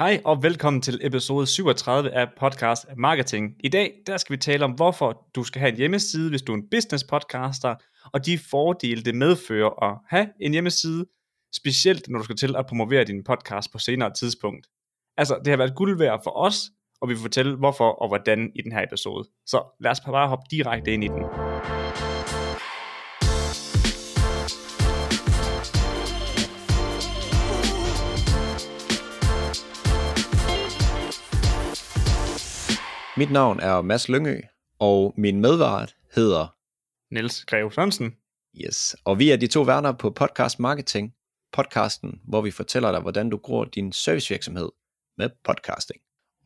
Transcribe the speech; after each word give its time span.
Hej 0.00 0.20
og 0.24 0.42
velkommen 0.42 0.82
til 0.82 0.98
episode 1.02 1.46
37 1.46 2.10
af 2.10 2.26
podcast 2.38 2.86
Marketing. 2.96 3.54
I 3.64 3.68
dag 3.68 3.92
der 4.06 4.16
skal 4.16 4.32
vi 4.32 4.36
tale 4.36 4.64
om, 4.64 4.72
hvorfor 4.72 5.26
du 5.34 5.44
skal 5.44 5.60
have 5.60 5.70
en 5.70 5.76
hjemmeside, 5.76 6.30
hvis 6.30 6.42
du 6.42 6.52
er 6.52 6.56
en 6.56 6.68
business 6.70 7.04
podcaster, 7.04 7.74
og 8.12 8.26
de 8.26 8.38
fordele, 8.38 9.02
det 9.02 9.14
medfører 9.14 9.90
at 9.90 9.98
have 10.08 10.28
en 10.40 10.52
hjemmeside, 10.52 11.06
specielt 11.54 12.08
når 12.08 12.18
du 12.18 12.24
skal 12.24 12.36
til 12.36 12.56
at 12.56 12.66
promovere 12.66 13.04
din 13.04 13.24
podcast 13.24 13.72
på 13.72 13.78
senere 13.78 14.12
tidspunkt. 14.14 14.66
Altså, 15.16 15.38
det 15.44 15.50
har 15.50 15.56
været 15.56 15.76
guld 15.76 15.98
værd 15.98 16.20
for 16.24 16.36
os, 16.36 16.70
og 17.00 17.08
vi 17.08 17.14
vil 17.14 17.22
fortælle 17.22 17.56
hvorfor 17.56 17.90
og 17.90 18.08
hvordan 18.08 18.52
i 18.54 18.62
den 18.62 18.72
her 18.72 18.82
episode. 18.82 19.28
Så 19.46 19.62
lad 19.80 19.90
os 19.90 20.00
bare 20.00 20.28
hoppe 20.28 20.44
direkte 20.50 20.92
ind 20.92 21.04
i 21.04 21.08
den. 21.08 21.24
Mit 33.20 33.32
navn 33.32 33.60
er 33.60 33.82
Mads 33.82 34.08
Lyngø, 34.08 34.40
og 34.78 35.14
min 35.16 35.40
medvært 35.40 35.96
hedder 36.14 36.56
Niels 37.14 37.44
Greve 37.44 37.72
Sørensen. 37.72 38.16
Yes, 38.56 38.96
og 39.04 39.18
vi 39.18 39.30
er 39.30 39.36
de 39.36 39.46
to 39.46 39.62
værter 39.62 39.92
på 39.92 40.10
Podcast 40.10 40.58
Marketing, 40.58 41.14
podcasten, 41.52 42.20
hvor 42.28 42.40
vi 42.40 42.50
fortæller 42.50 42.92
dig, 42.92 43.00
hvordan 43.00 43.30
du 43.30 43.36
gror 43.36 43.64
din 43.64 43.92
servicevirksomhed 43.92 44.68
med 45.18 45.30
podcasting. 45.44 46.00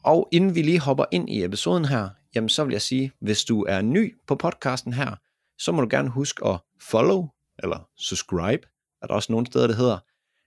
Og 0.04 0.28
inden 0.32 0.54
vi 0.54 0.62
lige 0.62 0.80
hopper 0.80 1.04
ind 1.12 1.30
i 1.30 1.44
episoden 1.44 1.84
her, 1.84 2.08
jamen 2.34 2.48
så 2.48 2.64
vil 2.64 2.72
jeg 2.72 2.82
sige, 2.82 3.12
hvis 3.20 3.44
du 3.44 3.62
er 3.62 3.82
ny 3.82 4.16
på 4.26 4.34
podcasten 4.34 4.92
her, 4.92 5.16
så 5.58 5.72
må 5.72 5.80
du 5.80 5.88
gerne 5.90 6.08
huske 6.08 6.46
at 6.46 6.60
follow, 6.80 7.28
eller 7.58 7.88
subscribe, 7.98 8.66
er 9.02 9.06
der 9.06 9.14
også 9.14 9.32
nogle 9.32 9.46
steder, 9.46 9.66
det 9.66 9.76
hedder, 9.76 9.98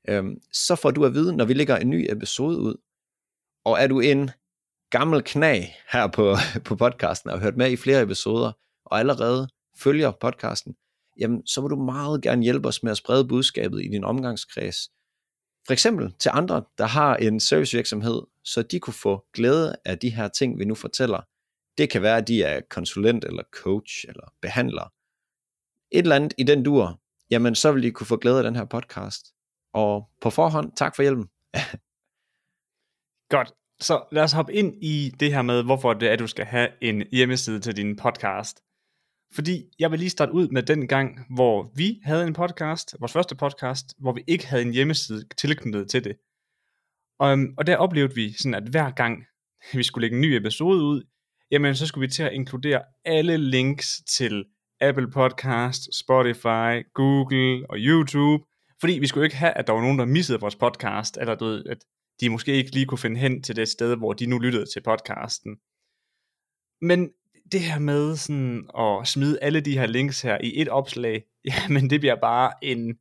øhm, 0.09 0.41
så 0.54 0.76
får 0.76 0.91
du 0.91 1.05
at 1.05 1.13
vide, 1.13 1.35
når 1.35 1.46
vi 1.46 1.54
lægger 1.54 1.77
en 1.77 1.90
ny 1.90 2.12
episode 2.12 2.57
ud. 2.57 2.76
Og 3.66 3.80
er 3.80 3.88
du 3.88 3.99
en 3.99 4.32
gammel 4.90 5.23
knag 5.23 5.76
her 5.91 6.08
på, 6.08 6.36
på 6.66 6.76
podcasten, 6.76 7.30
og 7.30 7.38
har 7.38 7.43
hørt 7.43 7.57
med 7.57 7.71
i 7.71 7.77
flere 7.77 8.02
episoder, 8.02 8.52
og 8.85 8.99
allerede 8.99 9.48
følger 9.77 10.12
podcasten, 10.12 10.76
jamen 11.20 11.48
så 11.48 11.62
vil 11.62 11.70
du 11.70 11.76
meget 11.76 12.21
gerne 12.21 12.43
hjælpe 12.43 12.68
os 12.68 12.84
med 12.84 12.91
at 12.91 12.98
sprede 12.98 13.27
budskabet 13.27 13.85
i 13.85 13.88
din 13.88 14.04
omgangskreds. 14.04 14.77
For 15.68 15.74
eksempel 15.74 16.13
til 16.20 16.32
andre, 16.34 16.63
der 16.77 16.85
har 16.85 17.15
en 17.15 17.40
servicevirksomhed, 17.40 18.21
så 18.43 18.62
de 18.62 18.80
kunne 18.80 18.93
få 18.93 19.26
glæde 19.34 19.76
af 19.85 19.99
de 19.99 20.10
her 20.10 20.27
ting, 20.27 20.60
vi 20.60 20.65
nu 20.65 20.76
fortæller. 20.76 21.21
Det 21.77 21.90
kan 21.90 22.02
være, 22.02 22.18
at 22.18 22.27
de 22.27 22.43
er 22.43 22.62
konsulent, 22.70 23.26
eller 23.26 23.43
coach, 23.52 24.05
eller 24.08 24.34
behandler. 24.41 24.93
Et 25.91 25.99
eller 25.99 26.15
andet 26.15 26.34
i 26.38 26.43
den 26.43 26.63
dur, 26.63 27.02
jamen 27.30 27.55
så 27.55 27.71
vil 27.71 27.84
de 27.84 27.91
kunne 27.91 28.08
få 28.08 28.18
glæde 28.18 28.38
af 28.38 28.43
den 28.43 28.55
her 28.55 28.65
podcast. 28.65 29.34
Og 29.74 30.10
på 30.21 30.30
forhånd, 30.30 30.71
tak 30.76 30.96
for 30.96 31.02
hjælpen. 31.04 31.30
Godt. 33.35 33.54
Så 33.80 34.04
lad 34.12 34.24
os 34.24 34.32
hoppe 34.32 34.54
ind 34.54 34.84
i 34.84 35.12
det 35.20 35.34
her 35.34 35.42
med, 35.42 35.64
hvorfor 35.64 35.94
det 35.94 36.10
er, 36.10 36.14
at 36.14 36.20
du 36.20 36.28
skal 36.28 36.46
have 36.46 36.70
en 36.82 37.04
hjemmeside 37.12 37.60
til 37.60 37.76
din 37.76 37.96
podcast. 37.96 38.62
Fordi 39.34 39.64
jeg 39.80 39.92
vil 39.92 40.00
lige 40.00 40.10
starte 40.10 40.32
ud 40.32 40.48
med 40.48 40.64
den 40.64 40.88
gang, 40.88 41.26
hvor 41.30 41.72
vi 41.76 42.00
havde 42.04 42.28
en 42.28 42.34
podcast, 42.34 42.96
vores 43.00 43.14
første 43.14 43.36
podcast, 43.36 43.86
hvor 43.98 44.14
vi 44.14 44.24
ikke 44.28 44.48
havde 44.48 44.62
en 44.62 44.74
hjemmeside 44.74 45.26
tilknyttet 45.38 45.90
til 45.90 46.04
det. 46.04 46.18
Og, 47.20 47.38
og 47.58 47.68
der 47.68 47.78
oplevede 47.78 48.16
vi 48.16 48.34
sådan, 48.34 48.54
at 48.54 48.70
hver 48.70 48.92
gang 48.92 49.26
vi 49.74 49.84
skulle 49.84 50.02
lægge 50.02 50.16
en 50.16 50.22
ny 50.22 50.36
episode 50.36 50.84
ud, 50.84 51.04
jamen 51.52 51.76
så 51.76 51.88
skulle 51.88 52.08
vi 52.08 52.14
til 52.14 52.24
at 52.24 52.34
inkludere 52.34 52.82
alle 53.05 53.38
links 53.38 54.02
til 54.10 54.46
Apple 54.82 55.12
Podcast, 55.12 55.96
Spotify, 56.00 56.84
Google 56.94 57.66
og 57.70 57.78
YouTube, 57.78 58.44
fordi 58.80 58.94
vi 58.94 59.08
skulle 59.08 59.26
ikke 59.26 59.38
have, 59.38 59.52
at 59.52 59.68
der 59.68 59.74
var 59.74 59.82
nogen, 59.82 60.00
der 60.00 60.05
missede 60.05 60.40
vores 60.40 60.55
podcast, 60.55 61.18
eller 61.18 61.36
du 61.36 61.46
ved, 61.46 61.66
at 61.66 61.78
de 62.21 62.29
måske 62.29 62.54
ikke 62.54 62.71
lige 62.71 62.85
kunne 62.85 62.98
finde 62.98 63.20
hen 63.20 63.43
til 63.43 63.55
det 63.55 63.68
sted, 63.68 63.96
hvor 63.96 64.13
de 64.13 64.25
nu 64.25 64.40
lyttede 64.40 64.66
til 64.73 64.84
podcasten. 64.84 65.57
Men 66.81 67.09
det 67.51 67.62
her 67.62 67.79
med 67.79 68.16
sådan 68.16 68.69
at 68.79 69.07
smide 69.07 69.40
alle 69.41 69.62
de 69.62 69.78
her 69.78 69.85
links 69.85 70.22
her 70.22 70.38
i 70.44 70.62
et 70.62 70.69
opslag, 70.69 71.24
jamen 71.50 71.90
det 71.90 72.00
bliver 72.00 72.16
bare 72.16 72.52
en 72.62 73.00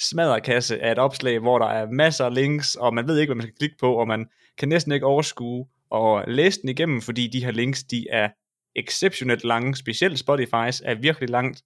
smadrekasse 0.00 0.80
af 0.80 0.92
et 0.92 0.98
opslag, 0.98 1.38
hvor 1.38 1.58
der 1.58 1.66
er 1.66 1.90
masser 1.90 2.24
af 2.24 2.34
links, 2.34 2.74
og 2.74 2.94
man 2.94 3.08
ved 3.08 3.18
ikke, 3.18 3.28
hvad 3.28 3.36
man 3.36 3.42
skal 3.42 3.56
klikke 3.56 3.76
på, 3.80 3.94
og 3.94 4.08
man 4.08 4.28
kan 4.58 4.68
næsten 4.68 4.92
ikke 4.92 5.06
overskue 5.06 5.66
og 5.90 6.24
læse 6.28 6.60
den 6.60 6.68
igennem, 6.68 7.02
fordi 7.02 7.26
de 7.26 7.44
her 7.44 7.50
links, 7.50 7.84
de 7.84 8.06
er 8.10 8.30
exceptionelt 8.76 9.44
lange, 9.44 9.76
specielt 9.76 10.30
Spotify's 10.30 10.80
er 10.84 11.00
virkelig 11.00 11.30
langt, 11.30 11.62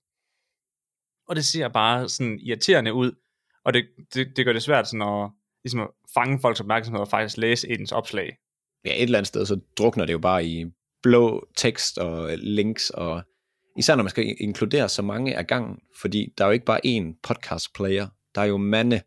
og 1.28 1.37
det 1.37 1.44
ser 1.44 1.69
bare 1.69 2.09
sådan 2.09 2.38
irriterende 2.38 2.92
ud, 2.92 3.12
og 3.65 3.75
det, 3.75 3.87
det, 4.15 4.37
det 4.37 4.44
gør 4.44 4.53
det 4.53 4.62
svært 4.62 4.88
sådan 4.88 5.03
at, 5.03 5.31
ligesom 5.66 5.81
at 5.81 5.88
fange 6.15 6.38
folks 6.41 6.60
opmærksomhed 6.60 7.00
og 7.00 7.09
faktisk 7.09 7.37
læse 7.37 7.69
ens 7.69 7.93
opslag. 7.93 8.37
Ja, 8.84 8.94
et 8.94 9.03
eller 9.03 9.19
andet 9.19 9.28
sted, 9.28 9.47
så 9.47 9.60
drukner 9.78 10.04
det 10.04 10.12
jo 10.12 10.19
bare 10.19 10.44
i 10.44 10.66
blå 11.03 11.49
tekst 11.56 11.99
og 11.99 12.31
links, 12.38 12.91
og 12.91 13.22
især 13.77 13.94
når 13.94 14.03
man 14.03 14.10
skal 14.10 14.37
inkludere 14.41 14.88
så 14.88 15.03
mange 15.03 15.37
af 15.37 15.47
gangen, 15.47 15.78
fordi 16.00 16.32
der 16.38 16.44
er 16.44 16.49
jo 16.49 16.53
ikke 16.53 16.65
bare 16.65 16.87
én 16.87 17.21
podcast 17.22 17.75
player, 17.75 18.06
der 18.34 18.41
er 18.41 18.44
jo 18.44 18.56
mange. 18.56 19.03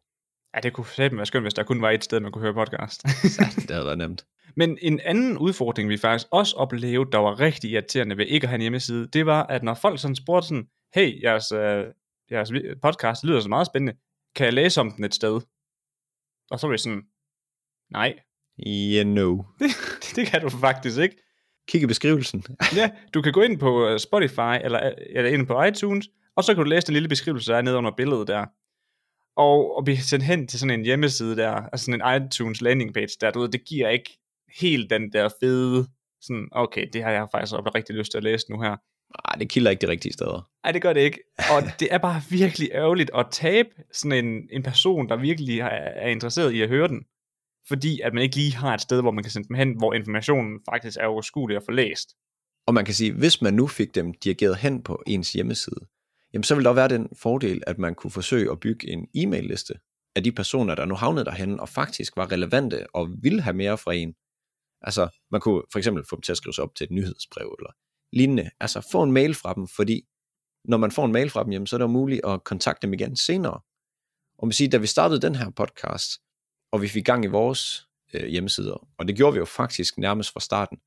Ja, 0.56 0.59
det 0.59 0.74
kunne 0.74 0.86
sætte 0.86 1.18
være 1.18 1.25
skønt, 1.25 1.44
hvis 1.44 1.53
der 1.53 1.64
kun 1.64 1.81
var 1.81 1.92
et 1.92 2.03
sted, 2.03 2.20
man 2.20 2.31
kunne 2.31 2.42
høre 2.42 2.53
podcast. 2.53 3.03
det 3.68 3.72
havde 3.72 3.86
været 3.86 3.97
nemt. 3.97 4.26
Men 4.56 4.78
en 4.81 5.00
anden 5.00 5.38
udfordring, 5.38 5.90
vi 5.90 5.97
faktisk 5.97 6.28
også 6.31 6.56
oplevede, 6.56 7.12
der 7.12 7.18
var 7.18 7.40
rigtig 7.40 7.72
irriterende 7.72 8.18
ved 8.18 8.26
ikke 8.26 8.46
at 8.46 8.50
have 8.50 8.56
en 8.56 8.62
hjemmeside, 8.62 9.08
det 9.08 9.26
var, 9.26 9.44
at 9.44 9.64
når 9.64 9.74
folk 9.74 10.00
sådan 10.00 10.16
spurgte 10.16 10.47
sådan, 10.47 10.68
hey, 10.96 11.24
jeres, 11.24 11.52
øh, 11.52 11.86
jeres 12.31 12.52
podcast 12.81 13.24
lyder 13.24 13.40
så 13.40 13.50
meget 13.50 13.68
spændende, 13.68 13.94
kan 14.36 14.46
jeg 14.46 14.53
læse 14.53 14.81
om 14.81 14.91
den 14.91 15.03
et 15.03 15.16
sted? 15.16 15.41
Og 16.52 16.60
så 16.60 16.68
var 16.68 16.72
det 16.72 16.82
sådan, 16.82 17.04
nej. 17.92 18.20
Yeah, 18.68 19.06
no. 19.06 19.44
Det, 19.60 19.70
det 20.16 20.28
kan 20.28 20.42
du 20.42 20.50
faktisk 20.50 21.00
ikke. 21.00 21.16
Kig 21.68 21.82
i 21.82 21.86
beskrivelsen. 21.86 22.44
ja, 22.80 22.92
du 23.14 23.22
kan 23.22 23.34
gå 23.34 23.42
ind 23.42 23.60
på 23.60 23.88
øh, 23.88 24.00
Spotify, 24.00 24.56
eller, 24.64 24.94
eller 25.09 25.32
ind 25.32 25.48
på 25.48 25.64
iTunes, 25.64 26.09
og 26.36 26.44
så 26.44 26.54
kan 26.54 26.64
du 26.64 26.70
læse 26.70 26.88
den 26.88 26.94
lille 26.94 27.09
beskrivelse, 27.09 27.52
der 27.52 27.58
er 27.58 27.62
nede 27.62 27.78
under 27.78 27.92
billedet 27.98 28.28
der. 28.28 28.46
Og, 29.36 29.78
og 29.78 29.84
blive 29.86 29.98
sendt 29.98 30.26
hen 30.26 30.48
til 30.48 30.59
sådan 30.59 30.80
en 30.80 30.86
hjemmeside 30.86 31.36
der, 31.36 31.52
altså 31.52 31.86
sådan 31.86 32.02
en 32.02 32.26
iTunes 32.26 32.62
landing 32.62 32.94
page 32.94 33.18
der, 33.22 33.32
du 33.32 33.40
ved, 33.40 33.50
det 33.50 33.66
giver 33.68 33.90
ikke 33.90 34.20
helt 34.62 34.90
den 34.90 35.14
der 35.14 35.30
fede, 35.40 35.88
sådan, 36.22 36.48
okay, 36.52 36.88
det 36.94 37.04
har 37.04 37.12
jeg 37.12 37.28
faktisk 37.32 37.54
rigtig 37.76 37.96
lyst 37.96 38.12
til 38.12 38.18
at 38.18 38.24
læse 38.24 38.52
nu 38.52 38.62
her. 38.62 38.76
Nej, 39.09 39.36
det 39.40 39.50
kilder 39.50 39.72
ikke 39.72 39.88
de 39.88 39.92
rigtige 39.92 40.14
steder. 40.14 40.50
Nej, 40.64 40.72
det 40.72 40.81
gør 40.81 40.94
det 40.94 41.02
ikke. 41.02 41.20
Og 41.38 41.64
det 41.80 41.88
er 41.92 41.97
bare 41.97 42.22
virkelig 42.30 42.70
ærgerligt 42.74 43.12
at 43.16 43.25
tabe 43.31 43.70
sådan 43.92 44.25
en, 44.25 44.47
en 44.52 44.64
person, 44.64 45.09
der 45.09 45.18
virkelig 45.18 45.59
er 45.59 46.08
interesseret 46.08 46.52
i 46.52 46.62
at 46.62 46.70
høre 46.70 46.88
den. 46.88 47.03
Fordi 47.68 48.02
at 48.02 48.14
man 48.14 48.24
ikke 48.24 48.36
lige 48.36 48.56
har 48.56 48.74
et 48.74 48.81
sted, 48.81 49.02
hvor 49.02 49.12
man 49.12 49.24
kan 49.24 49.31
sende 49.31 49.47
dem 49.47 49.56
hen, 49.56 49.78
hvor 49.78 49.94
informationen 49.94 50.59
faktisk 50.70 50.97
er 51.02 51.06
overskuelig 51.06 51.58
at 51.58 51.64
få 51.66 51.72
læst. 51.72 52.09
Og 52.68 52.74
man 52.74 52.86
kan 52.86 52.94
sige, 52.94 53.14
hvis 53.14 53.42
man 53.42 53.53
nu 53.53 53.68
fik 53.68 53.96
dem 53.96 54.14
dirigeret 54.14 54.58
hen 54.58 54.84
på 54.84 55.03
ens 55.08 55.34
hjemmeside, 55.34 55.80
jamen 56.34 56.44
så 56.44 56.56
vil 56.56 56.66
der 56.66 56.74
være 56.74 56.90
den 56.90 57.09
fordel, 57.16 57.64
at 57.68 57.78
man 57.78 57.96
kunne 57.96 58.12
forsøge 58.12 58.52
at 58.52 58.59
bygge 58.59 58.90
en 58.90 59.08
e-mail-liste 59.16 59.74
af 60.16 60.24
de 60.24 60.31
personer, 60.31 60.76
der 60.76 60.86
nu 60.86 60.96
havnede 60.96 61.26
derhen 61.26 61.59
og 61.59 61.70
faktisk 61.70 62.18
var 62.18 62.31
relevante 62.31 62.96
og 62.96 63.09
ville 63.22 63.41
have 63.41 63.53
mere 63.53 63.78
fra 63.78 63.94
en. 63.94 64.14
Altså, 64.81 65.09
man 65.31 65.41
kunne 65.41 65.64
for 65.72 65.80
eksempel 65.80 66.03
få 66.09 66.16
dem 66.16 66.22
til 66.22 66.31
at 66.31 66.38
skrive 66.38 66.53
sig 66.53 66.64
op 66.64 66.76
til 66.76 66.84
et 66.84 66.91
nyhedsbrev 66.91 67.56
eller 67.59 67.72
lignende. 68.14 68.50
Altså 68.59 68.88
få 68.92 69.03
en 69.03 69.12
mail 69.12 69.36
fra 69.36 69.53
dem, 69.53 69.68
fordi 69.68 70.08
når 70.66 70.78
man 70.78 70.92
får 70.92 71.06
en 71.06 71.12
mail 71.12 71.30
fra 71.30 71.44
dem, 71.44 71.52
jamen, 71.52 71.68
så 71.68 71.75
er 71.75 71.78
det 71.78 71.84
jo 71.84 71.92
muligt 71.92 72.25
at 72.25 72.44
kontakte 72.44 72.88
dem 72.88 72.94
igen 72.94 73.16
senere. 73.16 73.59
Og 74.38 74.47
man 74.47 74.52
siger, 74.52 74.70
da 74.70 74.78
vi 74.78 74.88
startede 74.88 75.22
den 75.22 75.36
her 75.36 75.50
podcast, 75.50 76.22
og 76.72 76.81
vi 76.81 76.88
fik 76.88 77.06
gang 77.06 77.25
i 77.25 77.28
vores 77.28 77.88
øh, 78.14 78.25
hjemmesider, 78.25 78.88
og 78.97 79.08
det 79.08 79.16
gjorde 79.16 79.34
vi 79.34 79.40
jo 79.40 79.46
faktisk 79.46 79.97
nærmest 79.97 80.34
fra 80.34 80.40
starten, 80.40 80.78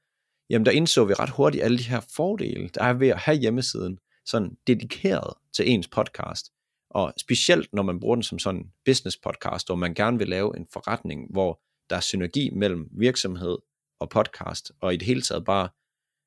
jamen 0.50 0.66
der 0.66 0.72
indså 0.72 1.04
vi 1.04 1.14
ret 1.14 1.30
hurtigt 1.30 1.64
alle 1.64 1.78
de 1.78 1.88
her 1.88 2.00
fordele, 2.16 2.68
der 2.68 2.84
er 2.84 2.92
ved 2.92 3.08
at 3.08 3.18
have 3.18 3.36
hjemmesiden 3.36 3.98
sådan 4.24 4.56
dedikeret 4.66 5.34
til 5.52 5.70
ens 5.70 5.88
podcast. 5.88 6.52
Og 6.90 7.12
specielt 7.16 7.72
når 7.72 7.82
man 7.82 8.00
bruger 8.00 8.16
den 8.16 8.22
som 8.22 8.38
sådan 8.38 8.72
business 8.84 9.16
podcast, 9.16 9.70
og 9.70 9.78
man 9.78 9.94
gerne 9.94 10.18
vil 10.18 10.28
lave 10.28 10.56
en 10.56 10.66
forretning, 10.72 11.32
hvor 11.32 11.60
der 11.90 11.96
er 11.96 12.00
synergi 12.00 12.50
mellem 12.50 12.88
virksomhed 12.92 13.58
og 14.00 14.08
podcast, 14.08 14.72
og 14.80 14.94
i 14.94 14.96
det 14.96 15.06
hele 15.06 15.22
taget 15.22 15.44
bare 15.44 15.68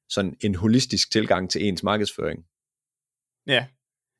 sådan 0.10 0.38
en 0.44 0.56
holistisk 0.56 1.12
tilgang 1.12 1.50
til 1.50 1.68
ens 1.68 1.84
markedsføring. 1.84 2.46
Ja, 3.48 3.68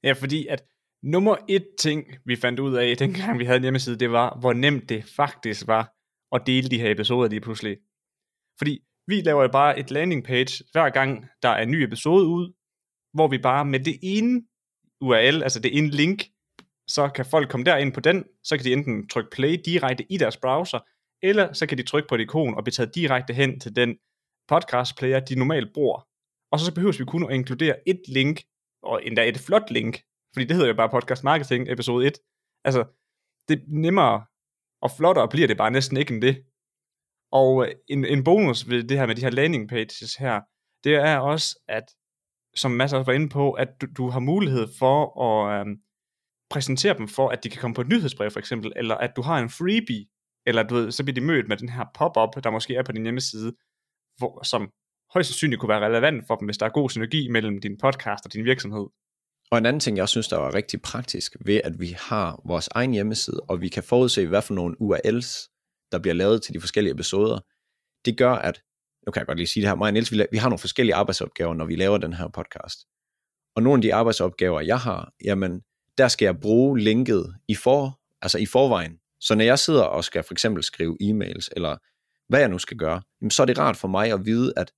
ja 0.04 0.12
fordi 0.12 0.48
at 0.48 0.64
nummer 1.04 1.36
et 1.50 1.68
ting, 1.80 2.06
vi 2.26 2.36
fandt 2.36 2.60
ud 2.60 2.76
af, 2.76 2.98
dengang 3.00 3.40
vi 3.40 3.46
havde 3.46 3.58
en 3.58 3.64
hjemmeside, 3.64 4.00
det 4.00 4.12
var, 4.12 4.38
hvor 4.40 4.54
nemt 4.54 4.90
det 4.90 5.04
faktisk 5.16 5.68
var 5.68 5.96
at 6.36 6.42
dele 6.48 6.70
de 6.70 6.80
her 6.80 6.92
episoder 6.92 7.30
lige 7.30 7.42
pludselig. 7.42 7.78
Fordi 8.58 8.80
vi 9.08 9.22
laver 9.22 9.48
bare 9.48 9.80
et 9.80 9.92
landing 9.92 10.24
page, 10.24 10.64
hver 10.72 10.90
gang 10.90 11.26
der 11.42 11.50
er 11.50 11.64
en 11.64 11.72
ny 11.72 11.76
episode 11.76 12.26
ud, 12.26 12.54
hvor 13.14 13.28
vi 13.28 13.38
bare 13.38 13.66
med 13.66 13.80
det 13.80 14.00
ene 14.04 14.42
URL, 15.02 15.44
altså 15.44 15.60
det 15.60 15.78
ene 15.78 15.88
link, 15.88 16.24
så 16.88 17.10
kan 17.16 17.26
folk 17.26 17.50
komme 17.50 17.66
derind 17.66 17.94
på 17.94 18.00
den, 18.00 18.24
så 18.44 18.58
kan 18.58 18.66
de 18.66 18.74
enten 18.74 19.08
trykke 19.08 19.30
play 19.32 19.62
direkte 19.66 20.12
i 20.12 20.18
deres 20.18 20.38
browser, 20.38 20.80
eller 21.24 21.54
så 21.54 21.68
kan 21.68 21.78
de 21.78 21.84
trykke 21.84 22.08
på 22.10 22.16
et 22.16 22.22
ikon 22.22 22.56
og 22.56 22.64
blive 22.64 22.72
taget 22.72 22.96
direkte 22.96 23.34
hen 23.34 23.60
til 23.60 23.76
den 23.76 23.98
podcast 24.48 24.98
player, 24.98 25.20
de 25.20 25.36
normalt 25.36 25.74
bruger. 25.74 26.08
Og 26.52 26.60
så 26.60 26.74
behøver 26.74 26.98
vi 26.98 27.06
kun 27.06 27.24
at 27.24 27.36
inkludere 27.36 27.76
et 27.88 28.02
link, 28.08 28.42
og 28.84 29.06
endda 29.06 29.30
et 29.30 29.40
flot 29.40 29.72
link, 29.72 30.02
fordi 30.34 30.46
det 30.46 30.56
hedder 30.56 30.68
jo 30.68 30.76
bare 30.76 30.90
podcast 30.90 31.24
marketing 31.24 31.72
episode 31.72 32.08
1. 32.08 32.14
Altså, 32.64 32.84
det 33.48 33.60
er 33.60 33.64
nemmere 33.68 34.26
og 34.86 34.92
flottere 34.92 35.30
bliver 35.30 35.48
det 35.48 35.58
bare 35.58 35.72
næsten 35.72 35.98
ikke 35.98 36.14
end 36.14 36.22
det. 36.22 36.44
Og 37.32 37.66
øh, 37.66 37.76
en, 37.88 38.06
en 38.06 38.24
bonus 38.24 38.70
ved 38.70 38.84
det 38.84 38.98
her 38.98 39.06
med 39.06 39.16
de 39.16 39.22
her 39.22 39.30
landing 39.30 39.70
pages 39.70 40.16
her, 40.16 40.42
det 40.84 40.96
er 40.96 41.18
også, 41.18 41.60
at 41.68 41.84
som 42.56 42.72
masser 42.72 43.04
var 43.04 43.14
inde 43.14 43.30
på, 43.30 43.52
at 43.52 43.82
du, 43.82 43.88
du 43.98 44.10
har 44.10 44.20
mulighed 44.20 44.68
for 44.80 45.22
at 45.28 45.60
øhm, 45.60 45.78
præsentere 46.50 46.98
dem 46.98 47.08
for, 47.08 47.30
at 47.30 47.44
de 47.44 47.50
kan 47.50 47.62
komme 47.62 47.76
på 47.76 47.82
et 47.82 47.88
nyhedsbrev 47.88 48.32
for 48.32 48.40
eksempel, 48.40 48.74
eller 48.76 48.96
at 48.96 49.14
du 49.16 49.22
har 49.22 49.40
en 49.40 49.50
freebie, 49.50 50.06
eller 50.46 50.64
du 50.64 50.76
ved, 50.76 50.92
så 50.92 51.04
bliver 51.04 51.16
de 51.16 51.22
mødt 51.22 51.48
med 51.48 51.58
den 51.58 51.70
her 51.70 51.86
pop-up, 51.96 52.44
der 52.44 52.50
måske 52.50 52.76
er 52.76 52.84
på 52.84 52.92
din 52.92 53.04
hjemmeside, 53.04 53.56
hvor, 54.18 54.44
som 54.44 54.70
højst 55.14 55.30
sandsynligt 55.30 55.60
kunne 55.60 55.70
være 55.70 55.86
relevant 55.86 56.28
for 56.28 56.36
dem, 56.36 56.46
hvis 56.46 56.58
der 56.58 56.66
er 56.66 56.70
god 56.70 56.90
synergi 56.90 57.28
mellem 57.32 57.62
din 57.62 57.78
podcast 57.78 58.26
og 58.26 58.34
din 58.34 58.46
virksomhed. 58.46 58.86
Og 59.52 59.58
en 59.58 59.66
anden 59.66 59.80
ting, 59.80 59.98
jeg 59.98 60.10
synes, 60.10 60.28
der 60.28 60.38
var 60.38 60.54
rigtig 60.54 60.82
praktisk 60.82 61.36
ved, 61.46 61.62
at 61.64 61.80
vi 61.80 61.96
har 62.00 62.42
vores 62.46 62.70
egen 62.72 62.92
hjemmeside, 62.92 63.40
og 63.50 63.62
vi 63.62 63.70
kan 63.70 63.84
forudse, 63.84 64.28
hvad 64.28 64.42
for 64.42 64.54
nogle 64.54 64.82
URLs, 64.82 65.50
der 65.92 66.00
bliver 66.00 66.14
lavet 66.14 66.42
til 66.42 66.54
de 66.54 66.60
forskellige 66.60 66.94
episoder, 66.94 67.40
det 68.06 68.18
gør, 68.18 68.32
at, 68.32 68.62
nu 69.06 69.12
kan 69.12 69.20
jeg 69.20 69.28
godt 69.28 69.38
lige 69.38 69.48
sige 69.48 69.62
det 69.62 69.70
her, 69.70 69.76
mig 69.76 69.88
og 69.88 69.94
Niels, 69.94 70.12
vi, 70.12 70.26
vi 70.32 70.38
har 70.38 70.50
nogle 70.50 70.60
forskellige 70.60 70.96
arbejdsopgaver, 70.96 71.54
når 71.54 71.66
vi 71.66 71.76
laver 71.76 71.98
den 71.98 72.14
her 72.14 72.28
podcast. 72.28 72.80
Og 73.56 73.64
nogle 73.64 73.78
af 73.78 73.82
de 73.82 73.94
arbejdsopgaver, 73.94 74.62
jeg 74.62 74.80
har, 74.80 75.12
jamen, 75.26 75.62
der 75.98 76.08
skal 76.08 76.26
jeg 76.26 76.40
bruge 76.40 76.80
linket 76.80 77.36
i, 77.48 77.56
for, 77.56 78.00
altså 78.22 78.38
i 78.38 78.46
forvejen. 78.46 79.00
Så 79.22 79.36
når 79.36 79.44
jeg 79.44 79.60
sidder 79.60 79.84
og 79.84 80.04
skal 80.04 80.24
for 80.24 80.34
eksempel 80.34 80.64
skrive 80.64 80.98
e-mails, 81.02 81.48
eller 81.56 81.78
hvad 82.30 82.40
jeg 82.40 82.50
nu 82.50 82.58
skal 82.58 82.78
gøre, 82.78 83.02
jamen, 83.22 83.32
så 83.32 83.42
er 83.42 83.46
det 83.46 83.58
rart 83.58 83.78
for 83.78 83.88
mig 83.88 84.14
at 84.14 84.26
vide, 84.26 84.54
at 84.58 84.72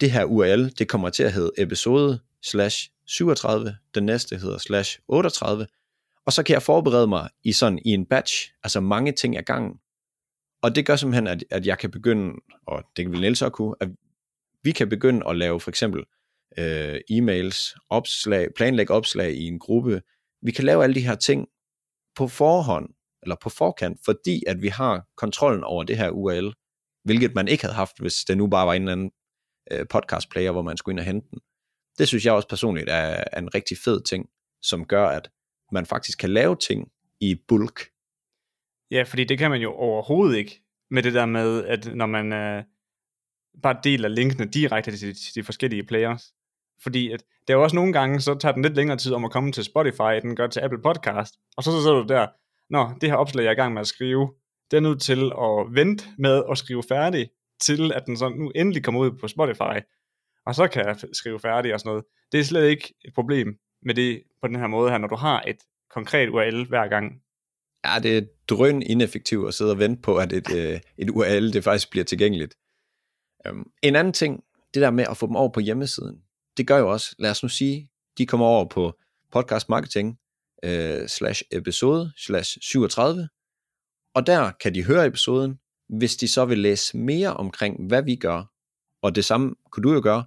det 0.00 0.10
her 0.10 0.24
URL, 0.24 0.70
det 0.78 0.88
kommer 0.88 1.10
til 1.10 1.22
at 1.22 1.32
hedde 1.32 1.50
episode 1.58 2.20
slash 2.42 2.90
37, 3.06 3.76
den 3.94 4.06
næste 4.06 4.36
hedder 4.36 4.58
slash 4.58 4.98
38, 5.08 5.66
og 6.26 6.32
så 6.32 6.42
kan 6.42 6.52
jeg 6.52 6.62
forberede 6.62 7.06
mig 7.06 7.30
i 7.44 7.52
sådan 7.52 7.78
i 7.84 7.90
en 7.90 8.06
batch, 8.06 8.52
altså 8.62 8.80
mange 8.80 9.12
ting 9.12 9.36
ad 9.36 9.42
gangen. 9.42 9.80
Og 10.62 10.74
det 10.74 10.86
gør 10.86 10.96
simpelthen, 10.96 11.26
at, 11.26 11.44
at 11.50 11.66
jeg 11.66 11.78
kan 11.78 11.90
begynde, 11.90 12.34
og 12.66 12.84
det 12.96 13.10
vil 13.10 13.20
Niels 13.20 13.42
også 13.42 13.50
kunne, 13.50 13.74
at 13.80 13.88
vi 14.62 14.72
kan 14.72 14.88
begynde 14.88 15.28
at 15.28 15.36
lave 15.36 15.60
for 15.60 15.70
eksempel 15.70 16.04
øh, 16.58 17.00
e-mails, 17.10 17.74
opslag, 17.90 18.48
planlægge 18.56 18.94
opslag 18.94 19.32
i 19.32 19.46
en 19.46 19.58
gruppe. 19.58 20.02
Vi 20.42 20.52
kan 20.52 20.64
lave 20.64 20.82
alle 20.82 20.94
de 20.94 21.06
her 21.06 21.14
ting 21.14 21.48
på 22.16 22.28
forhånd, 22.28 22.88
eller 23.22 23.36
på 23.42 23.48
forkant, 23.48 24.00
fordi 24.04 24.42
at 24.46 24.62
vi 24.62 24.68
har 24.68 25.06
kontrollen 25.16 25.64
over 25.64 25.84
det 25.84 25.96
her 25.96 26.10
URL, 26.10 26.52
hvilket 27.04 27.34
man 27.34 27.48
ikke 27.48 27.64
havde 27.64 27.74
haft, 27.74 28.00
hvis 28.00 28.14
det 28.14 28.36
nu 28.36 28.46
bare 28.46 28.66
var 28.66 28.74
en 28.74 28.82
eller 28.82 28.92
anden 28.92 29.10
øh, 29.72 29.86
podcast 29.90 30.30
player, 30.30 30.52
hvor 30.52 30.62
man 30.62 30.76
skulle 30.76 30.92
ind 30.92 31.00
og 31.00 31.06
hente 31.06 31.28
den. 31.30 31.38
Det 31.98 32.08
synes 32.08 32.24
jeg 32.24 32.32
også 32.32 32.48
personligt 32.48 32.88
er, 32.88 33.24
er 33.32 33.38
en 33.38 33.54
rigtig 33.54 33.76
fed 33.84 34.02
ting, 34.02 34.28
som 34.62 34.84
gør, 34.86 35.06
at 35.06 35.30
man 35.72 35.86
faktisk 35.86 36.18
kan 36.18 36.30
lave 36.30 36.56
ting 36.56 36.88
i 37.20 37.36
bulk. 37.48 37.80
Ja, 38.90 39.02
fordi 39.02 39.24
det 39.24 39.38
kan 39.38 39.50
man 39.50 39.60
jo 39.60 39.72
overhovedet 39.72 40.36
ikke 40.36 40.62
med 40.90 41.02
det 41.02 41.14
der 41.14 41.26
med, 41.26 41.64
at 41.64 41.94
når 41.94 42.06
man 42.06 42.32
øh, 42.32 42.64
bare 43.62 43.80
deler 43.84 44.08
linkene 44.08 44.50
direkte 44.50 44.96
til, 44.96 45.14
til 45.14 45.34
de 45.34 45.42
forskellige 45.42 45.84
players. 45.84 46.34
Fordi 46.82 47.12
at, 47.12 47.24
det 47.46 47.52
er 47.52 47.56
jo 47.56 47.62
også 47.62 47.76
nogle 47.76 47.92
gange, 47.92 48.20
så 48.20 48.34
tager 48.34 48.52
den 48.52 48.62
lidt 48.62 48.74
længere 48.74 48.98
tid 48.98 49.12
om 49.12 49.24
at 49.24 49.30
komme 49.30 49.52
til 49.52 49.64
Spotify, 49.64 50.00
end 50.00 50.22
den 50.22 50.36
gør 50.36 50.46
til 50.46 50.60
Apple 50.60 50.82
Podcast. 50.82 51.34
Og 51.56 51.64
så, 51.64 51.70
så 51.70 51.82
sidder 51.82 52.02
du 52.02 52.06
der, 52.08 52.26
Nå, 52.70 52.90
det 53.00 53.10
her 53.10 53.16
opslag, 53.16 53.42
jeg 53.42 53.48
er 53.48 53.52
i 53.52 53.62
gang 53.62 53.74
med 53.74 53.80
at 53.80 53.86
skrive, 53.86 54.34
den 54.74 54.84
er 54.84 54.88
nødt 54.88 55.02
til 55.02 55.32
at 55.40 55.74
vente 55.74 56.04
med 56.18 56.42
at 56.50 56.58
skrive 56.58 56.82
færdig, 56.88 57.28
til 57.60 57.92
at 57.92 58.06
den 58.06 58.16
så 58.16 58.28
nu 58.28 58.50
endelig 58.50 58.84
kommer 58.84 59.00
ud 59.00 59.10
på 59.20 59.28
Spotify 59.28 59.80
og 60.46 60.54
så 60.54 60.68
kan 60.68 60.86
jeg 60.86 60.96
skrive 61.12 61.40
færdig 61.40 61.74
og 61.74 61.80
sådan 61.80 61.90
noget. 61.90 62.04
Det 62.32 62.40
er 62.40 62.44
slet 62.44 62.68
ikke 62.68 62.94
et 63.04 63.14
problem 63.14 63.58
med 63.82 63.94
det 63.94 64.22
på 64.42 64.48
den 64.48 64.56
her 64.56 64.66
måde 64.66 64.90
her, 64.90 64.98
når 64.98 65.08
du 65.08 65.16
har 65.16 65.42
et 65.46 65.56
konkret 65.90 66.28
URL 66.28 66.68
hver 66.68 66.88
gang. 66.88 67.12
Ja, 67.84 67.98
det 68.02 68.18
er 68.18 68.22
drøn 68.48 68.82
ineffektivt 68.82 69.48
at 69.48 69.54
sidde 69.54 69.70
og 69.70 69.78
vente 69.78 70.02
på, 70.02 70.16
at 70.16 70.32
et, 70.32 70.54
øh, 70.56 70.80
et 70.98 71.10
URL 71.10 71.52
det 71.52 71.64
faktisk 71.64 71.90
bliver 71.90 72.04
tilgængeligt. 72.04 72.54
Um, 73.50 73.70
en 73.82 73.96
anden 73.96 74.12
ting, 74.12 74.44
det 74.74 74.82
der 74.82 74.90
med 74.90 75.04
at 75.10 75.16
få 75.16 75.26
dem 75.26 75.36
over 75.36 75.48
på 75.48 75.60
hjemmesiden, 75.60 76.22
det 76.56 76.66
gør 76.66 76.78
jo 76.78 76.90
også, 76.92 77.14
lad 77.18 77.30
os 77.30 77.42
nu 77.42 77.48
sige, 77.48 77.88
de 78.18 78.26
kommer 78.26 78.46
over 78.46 78.68
på 78.68 78.92
podcast 79.32 79.68
marketing 79.68 80.18
øh, 80.64 81.08
slash 81.08 81.42
episode 81.52 82.12
slash 82.16 82.58
37, 82.62 83.28
og 84.14 84.26
der 84.26 84.50
kan 84.50 84.74
de 84.74 84.84
høre 84.84 85.06
episoden, 85.06 85.58
hvis 85.88 86.16
de 86.16 86.28
så 86.28 86.44
vil 86.44 86.58
læse 86.58 86.96
mere 86.96 87.34
omkring, 87.34 87.86
hvad 87.86 88.02
vi 88.02 88.16
gør, 88.16 88.50
og 89.02 89.14
det 89.14 89.24
samme 89.24 89.54
kunne 89.70 89.82
du 89.82 89.92
jo 89.92 90.00
gøre, 90.02 90.24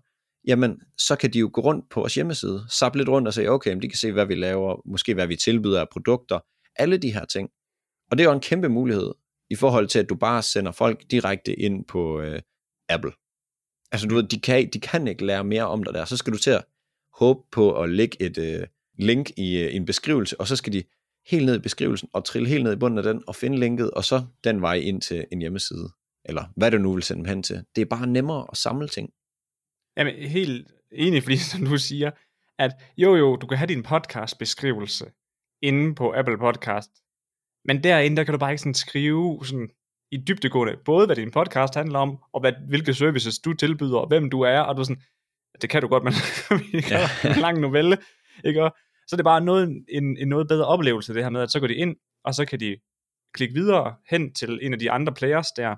jamen 0.47 0.81
så 0.97 1.15
kan 1.15 1.33
de 1.33 1.39
jo 1.39 1.49
gå 1.53 1.61
rundt 1.61 1.89
på 1.89 1.99
vores 1.99 2.15
hjemmeside, 2.15 2.65
sappe 2.69 2.97
lidt 2.97 3.09
rundt 3.09 3.27
og 3.27 3.33
sige, 3.33 3.51
okay, 3.51 3.75
de 3.81 3.89
kan 3.89 3.97
se, 3.97 4.11
hvad 4.11 4.25
vi 4.25 4.35
laver, 4.35 4.81
måske 4.85 5.13
hvad 5.13 5.27
vi 5.27 5.35
tilbyder 5.35 5.81
af 5.81 5.89
produkter, 5.91 6.39
alle 6.75 6.97
de 6.97 7.13
her 7.13 7.25
ting. 7.25 7.49
Og 8.11 8.17
det 8.17 8.23
er 8.23 8.29
jo 8.29 8.33
en 8.33 8.41
kæmpe 8.41 8.69
mulighed 8.69 9.13
i 9.49 9.55
forhold 9.55 9.87
til, 9.87 9.99
at 9.99 10.09
du 10.09 10.15
bare 10.15 10.43
sender 10.43 10.71
folk 10.71 11.03
direkte 11.11 11.59
ind 11.59 11.85
på 11.85 12.21
øh, 12.21 12.41
Apple. 12.89 13.11
Altså 13.91 14.07
du 14.07 14.15
ved, 14.15 14.23
de 14.23 14.39
kan, 14.39 14.69
de 14.73 14.79
kan 14.79 15.07
ikke 15.07 15.25
lære 15.25 15.43
mere 15.43 15.67
om 15.67 15.83
dig 15.83 15.93
der. 15.93 16.05
Så 16.05 16.17
skal 16.17 16.33
du 16.33 16.37
til 16.37 16.51
at 16.51 16.65
håbe 17.13 17.39
på 17.51 17.81
at 17.81 17.89
lægge 17.89 18.21
et 18.21 18.37
øh, 18.37 18.67
link 18.99 19.29
i 19.37 19.57
øh, 19.57 19.75
en 19.75 19.85
beskrivelse, 19.85 20.39
og 20.39 20.47
så 20.47 20.55
skal 20.55 20.73
de 20.73 20.83
helt 21.29 21.45
ned 21.45 21.55
i 21.55 21.59
beskrivelsen 21.59 22.09
og 22.13 22.25
trille 22.25 22.49
helt 22.49 22.63
ned 22.63 22.73
i 22.73 22.79
bunden 22.79 22.97
af 22.97 23.03
den 23.03 23.23
og 23.27 23.35
finde 23.35 23.59
linket, 23.59 23.91
og 23.91 24.03
så 24.03 24.25
den 24.43 24.61
vej 24.61 24.73
ind 24.73 25.01
til 25.01 25.25
en 25.31 25.39
hjemmeside, 25.39 25.89
eller 26.25 26.43
hvad 26.55 26.71
du 26.71 26.77
nu 26.77 26.93
vil 26.93 27.03
sende 27.03 27.23
dem 27.23 27.29
hen 27.29 27.43
til. 27.43 27.63
Det 27.75 27.81
er 27.81 27.85
bare 27.85 28.07
nemmere 28.07 28.47
at 28.51 28.57
samle 28.57 28.87
ting. 28.87 29.09
Jamen, 29.97 30.15
helt 30.15 30.71
enig, 30.91 31.23
fordi 31.23 31.37
som 31.51 31.65
du 31.65 31.77
siger, 31.77 32.11
at 32.59 32.71
jo 32.97 33.15
jo, 33.15 33.35
du 33.35 33.47
kan 33.47 33.57
have 33.57 33.67
din 33.67 33.83
podcast 33.83 34.37
beskrivelse 34.37 35.05
inde 35.61 35.95
på 35.95 36.13
Apple 36.15 36.37
Podcast, 36.37 36.91
men 37.65 37.83
derinde, 37.83 38.17
der 38.17 38.23
kan 38.23 38.31
du 38.31 38.37
bare 38.37 38.51
ikke 38.51 38.61
sådan 38.61 38.73
skrive 38.73 39.45
sådan 39.45 39.69
i 40.11 40.17
dybdegående, 40.27 40.77
både 40.85 41.05
hvad 41.05 41.15
din 41.15 41.31
podcast 41.31 41.75
handler 41.75 41.99
om, 41.99 42.17
og 42.33 42.41
hvad, 42.41 42.53
hvilke 42.67 42.93
services 42.93 43.39
du 43.39 43.53
tilbyder, 43.53 43.97
og 43.97 44.07
hvem 44.07 44.29
du 44.29 44.41
er, 44.41 44.59
og 44.59 44.77
du 44.77 44.83
sådan, 44.83 45.01
det 45.61 45.69
kan 45.69 45.81
du 45.81 45.87
godt, 45.87 46.03
men 46.03 46.13
vi 46.71 46.81
kan 46.81 46.99
ja. 47.23 47.29
en 47.29 47.41
lang 47.41 47.59
novelle, 47.59 47.97
ikke? 48.43 48.69
Så 49.07 49.15
er 49.15 49.17
det 49.17 49.23
bare 49.23 49.41
noget, 49.41 49.85
en, 49.89 50.17
en 50.17 50.27
noget 50.27 50.47
bedre 50.47 50.65
oplevelse, 50.65 51.13
det 51.13 51.23
her 51.23 51.29
med, 51.29 51.41
at 51.41 51.51
så 51.51 51.59
går 51.59 51.67
de 51.67 51.75
ind, 51.75 51.95
og 52.23 52.33
så 52.33 52.45
kan 52.45 52.59
de 52.59 52.77
klikke 53.33 53.53
videre 53.53 53.95
hen 54.09 54.33
til 54.33 54.59
en 54.61 54.73
af 54.73 54.79
de 54.79 54.91
andre 54.91 55.13
players 55.13 55.51
der, 55.51 55.75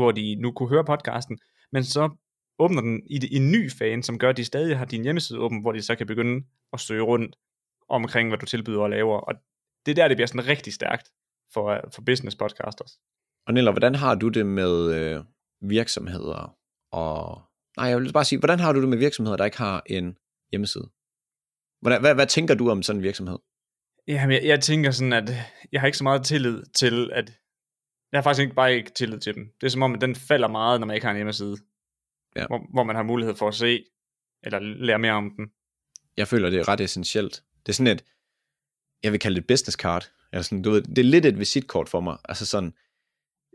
hvor 0.00 0.12
de 0.12 0.34
nu 0.34 0.52
kunne 0.52 0.68
høre 0.68 0.84
podcasten, 0.84 1.38
men 1.72 1.84
så 1.84 2.10
åbner 2.58 2.80
den 2.80 3.02
i, 3.06 3.16
i 3.30 3.36
en 3.36 3.50
ny 3.50 3.70
fan, 3.70 4.02
som 4.02 4.18
gør, 4.18 4.28
at 4.30 4.36
de 4.36 4.44
stadig 4.44 4.78
har 4.78 4.84
din 4.84 5.02
hjemmeside 5.02 5.38
åben, 5.38 5.60
hvor 5.60 5.72
de 5.72 5.82
så 5.82 5.94
kan 5.94 6.06
begynde 6.06 6.46
at 6.72 6.80
søge 6.80 7.02
rundt 7.02 7.36
omkring, 7.88 8.28
hvad 8.28 8.38
du 8.38 8.46
tilbyder 8.46 8.80
og 8.80 8.90
laver. 8.90 9.18
Og 9.18 9.34
det 9.86 9.90
er 9.90 9.94
der, 9.94 10.08
det 10.08 10.16
bliver 10.16 10.26
sådan 10.26 10.46
rigtig 10.46 10.72
stærkt 10.72 11.10
for, 11.54 11.80
for 11.94 12.02
business 12.02 12.36
podcasters. 12.36 12.92
Og 13.46 13.54
Niller, 13.54 13.72
hvordan 13.72 13.94
har 13.94 14.14
du 14.14 14.28
det 14.28 14.46
med 14.46 14.94
øh, 14.94 15.24
virksomheder? 15.60 16.56
Og, 16.92 17.42
nej, 17.76 17.86
jeg 17.86 17.98
vil 17.98 18.12
bare 18.12 18.24
sige, 18.24 18.38
hvordan 18.38 18.60
har 18.60 18.72
du 18.72 18.80
det 18.80 18.88
med 18.88 18.98
virksomheder, 18.98 19.36
der 19.36 19.44
ikke 19.44 19.58
har 19.58 19.82
en 19.86 20.16
hjemmeside? 20.50 20.90
Hvordan, 21.80 22.00
hvad, 22.00 22.14
hvad 22.14 22.26
tænker 22.26 22.54
du 22.54 22.70
om 22.70 22.82
sådan 22.82 22.98
en 22.98 23.02
virksomhed? 23.02 23.38
Jamen, 24.08 24.36
jeg, 24.36 24.44
jeg 24.44 24.60
tænker 24.60 24.90
sådan, 24.90 25.12
at 25.12 25.32
jeg 25.72 25.80
har 25.80 25.86
ikke 25.86 25.98
så 25.98 26.04
meget 26.04 26.24
tillid 26.24 26.62
til, 26.74 27.10
at 27.12 27.32
jeg 28.12 28.18
har 28.18 28.22
faktisk 28.22 28.42
ikke 28.42 28.54
bare 28.54 28.74
ikke 28.74 28.90
tillid 28.90 29.18
til 29.18 29.34
dem. 29.34 29.52
Det 29.60 29.66
er 29.66 29.70
som 29.70 29.82
om, 29.82 29.94
at 29.94 30.00
den 30.00 30.14
falder 30.14 30.48
meget, 30.48 30.80
når 30.80 30.86
man 30.86 30.94
ikke 30.94 31.04
har 31.04 31.10
en 31.10 31.16
hjemmeside 31.16 31.56
ja. 32.36 32.46
hvor, 32.46 32.66
hvor 32.72 32.82
man 32.82 32.96
har 32.96 33.02
mulighed 33.02 33.34
for 33.34 33.48
at 33.48 33.54
se, 33.54 33.84
eller 34.42 34.58
lære 34.58 34.98
mere 34.98 35.12
om 35.12 35.30
den. 35.36 35.50
Jeg 36.16 36.28
føler, 36.28 36.50
det 36.50 36.60
er 36.60 36.68
ret 36.68 36.80
essentielt. 36.80 37.42
Det 37.66 37.72
er 37.72 37.76
sådan 37.76 37.92
et, 37.92 38.04
jeg 39.02 39.12
vil 39.12 39.20
kalde 39.20 39.36
det 39.36 39.46
business 39.46 39.76
card. 39.76 40.10
Eller 40.32 40.42
sådan, 40.42 40.62
du 40.62 40.70
ved, 40.70 40.82
det 40.82 40.98
er 40.98 41.04
lidt 41.04 41.26
et 41.26 41.38
visitkort 41.38 41.88
for 41.88 42.00
mig. 42.00 42.18
Altså 42.24 42.46
sådan, 42.46 42.74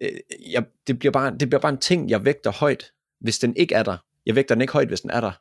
øh, 0.01 0.11
jeg, 0.51 0.65
det, 0.87 0.99
bliver 0.99 1.11
bare, 1.11 1.37
det 1.37 1.49
bliver 1.49 1.61
bare 1.61 1.71
en 1.71 1.77
ting, 1.77 2.09
jeg 2.09 2.25
vægter 2.25 2.51
højt, 2.51 2.91
hvis 3.19 3.39
den 3.39 3.55
ikke 3.55 3.75
er 3.75 3.83
der. 3.83 3.97
Jeg 4.25 4.35
vægter 4.35 4.55
den 4.55 4.61
ikke 4.61 4.73
højt, 4.73 4.87
hvis 4.87 5.01
den 5.01 5.09
er 5.09 5.21
der 5.21 5.31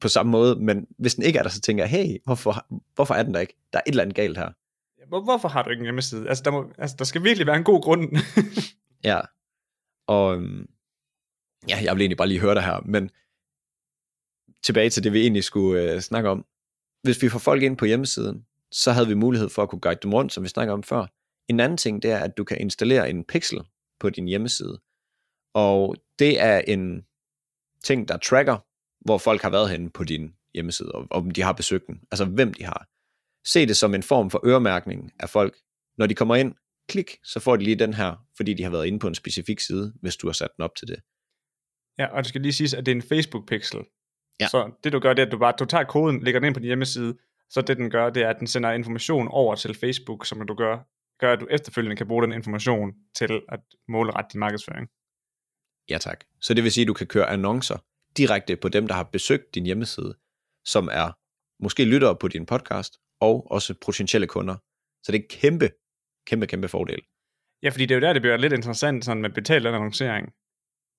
på 0.00 0.08
samme 0.08 0.32
måde, 0.32 0.56
men 0.56 0.86
hvis 0.98 1.14
den 1.14 1.24
ikke 1.24 1.38
er 1.38 1.42
der, 1.42 1.50
så 1.50 1.60
tænker 1.60 1.84
jeg, 1.84 1.90
hey, 1.90 2.18
hvorfor, 2.24 2.66
hvorfor 2.94 3.14
er 3.14 3.22
den 3.22 3.34
der 3.34 3.40
ikke? 3.40 3.56
Der 3.72 3.78
er 3.78 3.82
et 3.86 3.90
eller 3.90 4.02
andet 4.02 4.16
galt 4.16 4.38
her. 4.38 4.50
Hvor, 5.08 5.20
hvorfor 5.20 5.48
har 5.48 5.62
du 5.62 5.70
ikke 5.70 5.80
en 5.80 5.84
hjemmeside? 5.84 6.28
Altså 6.28 6.42
der, 6.44 6.50
må, 6.50 6.72
altså, 6.78 6.96
der 6.98 7.04
skal 7.04 7.24
virkelig 7.24 7.46
være 7.46 7.56
en 7.56 7.64
god 7.64 7.82
grund. 7.82 8.16
ja, 9.10 9.20
og 10.06 10.36
øhm, 10.36 10.66
ja, 11.68 11.78
jeg 11.82 11.94
vil 11.94 12.02
egentlig 12.02 12.16
bare 12.16 12.28
lige 12.28 12.40
høre 12.40 12.54
dig 12.54 12.62
her, 12.62 12.80
men 12.84 13.10
tilbage 14.62 14.90
til 14.90 15.04
det, 15.04 15.12
vi 15.12 15.20
egentlig 15.20 15.44
skulle 15.44 15.92
øh, 15.92 16.00
snakke 16.00 16.30
om. 16.30 16.46
Hvis 17.02 17.22
vi 17.22 17.28
får 17.28 17.38
folk 17.38 17.62
ind 17.62 17.76
på 17.76 17.84
hjemmesiden, 17.84 18.46
så 18.72 18.92
havde 18.92 19.08
vi 19.08 19.14
mulighed 19.14 19.48
for 19.48 19.62
at 19.62 19.68
kunne 19.68 19.80
guide 19.80 20.00
dem 20.02 20.14
rundt, 20.14 20.32
som 20.32 20.42
vi 20.42 20.48
snakker 20.48 20.74
om 20.74 20.82
før. 20.82 21.06
En 21.48 21.60
anden 21.60 21.76
ting, 21.76 22.02
det 22.02 22.10
er, 22.10 22.18
at 22.18 22.36
du 22.36 22.44
kan 22.44 22.60
installere 22.60 23.10
en 23.10 23.24
pixel 23.24 23.60
på 24.00 24.10
din 24.10 24.26
hjemmeside. 24.26 24.80
Og 25.54 25.96
det 26.18 26.40
er 26.40 26.58
en 26.58 27.06
ting, 27.84 28.08
der 28.08 28.16
tracker, 28.16 28.58
hvor 29.04 29.18
folk 29.18 29.42
har 29.42 29.50
været 29.50 29.70
henne 29.70 29.90
på 29.90 30.04
din 30.04 30.34
hjemmeside, 30.54 30.92
og 30.92 31.06
om 31.10 31.30
de 31.30 31.42
har 31.42 31.52
besøgt 31.52 31.86
den, 31.86 32.00
altså 32.10 32.24
hvem 32.24 32.54
de 32.54 32.64
har. 32.64 32.86
Se 33.46 33.66
det 33.66 33.76
som 33.76 33.94
en 33.94 34.02
form 34.02 34.30
for 34.30 34.46
øremærkning 34.46 35.12
af 35.20 35.30
folk. 35.30 35.56
Når 35.98 36.06
de 36.06 36.14
kommer 36.14 36.36
ind, 36.36 36.54
klik, 36.88 37.16
så 37.24 37.40
får 37.40 37.56
de 37.56 37.64
lige 37.64 37.76
den 37.76 37.94
her, 37.94 38.26
fordi 38.36 38.54
de 38.54 38.62
har 38.62 38.70
været 38.70 38.86
inde 38.86 38.98
på 38.98 39.08
en 39.08 39.14
specifik 39.14 39.60
side, 39.60 39.92
hvis 40.02 40.16
du 40.16 40.26
har 40.26 40.32
sat 40.32 40.50
den 40.56 40.64
op 40.64 40.74
til 40.76 40.88
det. 40.88 40.96
Ja, 41.98 42.06
og 42.06 42.18
det 42.18 42.26
skal 42.26 42.40
lige 42.40 42.52
siges, 42.52 42.74
at 42.74 42.86
det 42.86 42.92
er 42.92 42.96
en 42.96 43.02
Facebook-pixel. 43.02 43.84
Ja. 44.40 44.48
Så 44.48 44.72
det 44.84 44.92
du 44.92 44.98
gør, 44.98 45.12
det 45.14 45.22
er, 45.22 45.26
at 45.26 45.32
du 45.32 45.38
bare 45.38 45.54
du 45.58 45.64
tager 45.64 45.84
koden, 45.84 46.22
lægger 46.22 46.40
den 46.40 46.46
ind 46.46 46.54
på 46.54 46.60
din 46.60 46.66
hjemmeside, 46.66 47.18
så 47.50 47.60
det 47.60 47.76
den 47.76 47.90
gør, 47.90 48.10
det 48.10 48.22
er, 48.22 48.28
at 48.28 48.36
den 48.38 48.46
sender 48.46 48.72
information 48.72 49.28
over 49.28 49.54
til 49.54 49.74
Facebook, 49.74 50.26
som 50.26 50.46
du 50.46 50.54
gør, 50.54 50.78
gør, 51.20 51.32
at 51.32 51.40
du 51.40 51.46
efterfølgende 51.50 51.96
kan 51.96 52.08
bruge 52.08 52.22
den 52.22 52.32
information 52.32 52.92
til 53.16 53.42
at 53.48 53.60
målrette 53.88 54.32
din 54.32 54.40
markedsføring. 54.40 54.88
Ja 55.90 55.98
tak. 55.98 56.24
Så 56.40 56.54
det 56.54 56.64
vil 56.64 56.72
sige, 56.72 56.82
at 56.82 56.88
du 56.88 56.94
kan 56.94 57.06
køre 57.06 57.30
annoncer 57.30 57.78
direkte 58.16 58.56
på 58.56 58.68
dem, 58.68 58.86
der 58.86 58.94
har 58.94 59.02
besøgt 59.02 59.54
din 59.54 59.64
hjemmeside, 59.66 60.14
som 60.64 60.88
er 60.92 61.12
måske 61.62 61.84
lyttere 61.84 62.16
på 62.16 62.28
din 62.28 62.46
podcast, 62.46 62.98
og 63.20 63.50
også 63.50 63.74
potentielle 63.86 64.26
kunder. 64.26 64.56
Så 65.02 65.12
det 65.12 65.18
er 65.18 65.22
en 65.22 65.28
kæmpe, 65.28 65.70
kæmpe, 66.26 66.46
kæmpe 66.46 66.68
fordel. 66.68 67.02
Ja, 67.62 67.68
fordi 67.68 67.86
det 67.86 67.94
er 67.94 67.98
jo 67.98 68.06
der, 68.06 68.12
det 68.12 68.22
bliver 68.22 68.36
lidt 68.36 68.52
interessant 68.52 69.04
sådan 69.04 69.22
med 69.22 69.30
betalt 69.30 69.66
annoncering. 69.66 70.32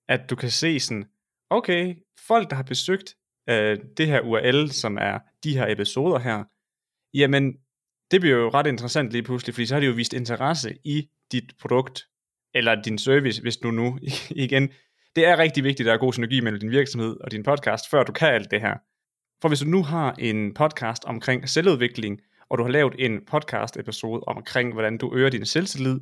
At 0.10 0.30
du 0.30 0.36
kan 0.36 0.50
se 0.50 0.80
sådan, 0.80 1.06
okay, 1.50 1.96
folk, 2.28 2.50
der 2.50 2.56
har 2.56 2.64
besøgt 2.64 3.16
øh, 3.50 3.80
det 3.98 4.08
her 4.08 4.22
URL, 4.22 4.70
som 4.70 4.98
er 4.98 5.20
de 5.44 5.58
her 5.58 5.68
episoder 5.68 6.20
her, 6.20 6.44
jamen, 7.14 7.58
det 8.12 8.22
bliver 8.22 8.38
jo 8.38 8.50
ret 8.50 8.68
interessant 8.68 9.12
lige 9.12 9.24
pludselig, 9.24 9.56
fordi 9.56 9.66
så 9.66 9.76
har 9.76 9.80
de 9.80 9.88
jo 9.88 9.94
vist 9.94 10.14
interesse 10.14 10.78
i 10.84 11.10
dit 11.32 11.54
produkt, 11.60 12.08
eller 12.54 12.82
din 12.82 12.98
service, 12.98 13.42
hvis 13.42 13.58
du 13.58 13.72
nu, 13.72 14.00
igen, 14.46 14.72
det 15.16 15.26
er 15.26 15.38
rigtig 15.38 15.64
vigtigt, 15.64 15.88
at 15.88 15.92
der 15.92 15.94
er 15.94 16.06
god 16.06 16.14
synergi 16.14 16.42
mellem 16.42 16.60
din 16.60 16.72
virksomhed 16.72 17.18
og 17.22 17.32
din 17.32 17.44
podcast, 17.44 17.90
før 17.90 18.04
du 18.04 18.12
kan 18.12 18.34
alt 18.34 18.52
det 18.52 18.62
her. 18.62 18.78
For 19.42 19.48
hvis 19.48 19.60
du 19.60 19.66
nu 19.66 19.84
har 19.84 20.16
en 20.20 20.54
podcast 20.54 21.06
omkring 21.06 21.50
selvudvikling, 21.50 22.22
og 22.50 22.58
du 22.58 22.64
har 22.64 22.72
lavet 22.72 22.96
en 23.00 23.26
podcast 23.26 23.78
episode 23.78 24.22
omkring, 24.28 24.74
hvordan 24.74 24.98
du 24.98 25.16
øger 25.16 25.30
din 25.30 25.46
selvtillid, 25.46 26.00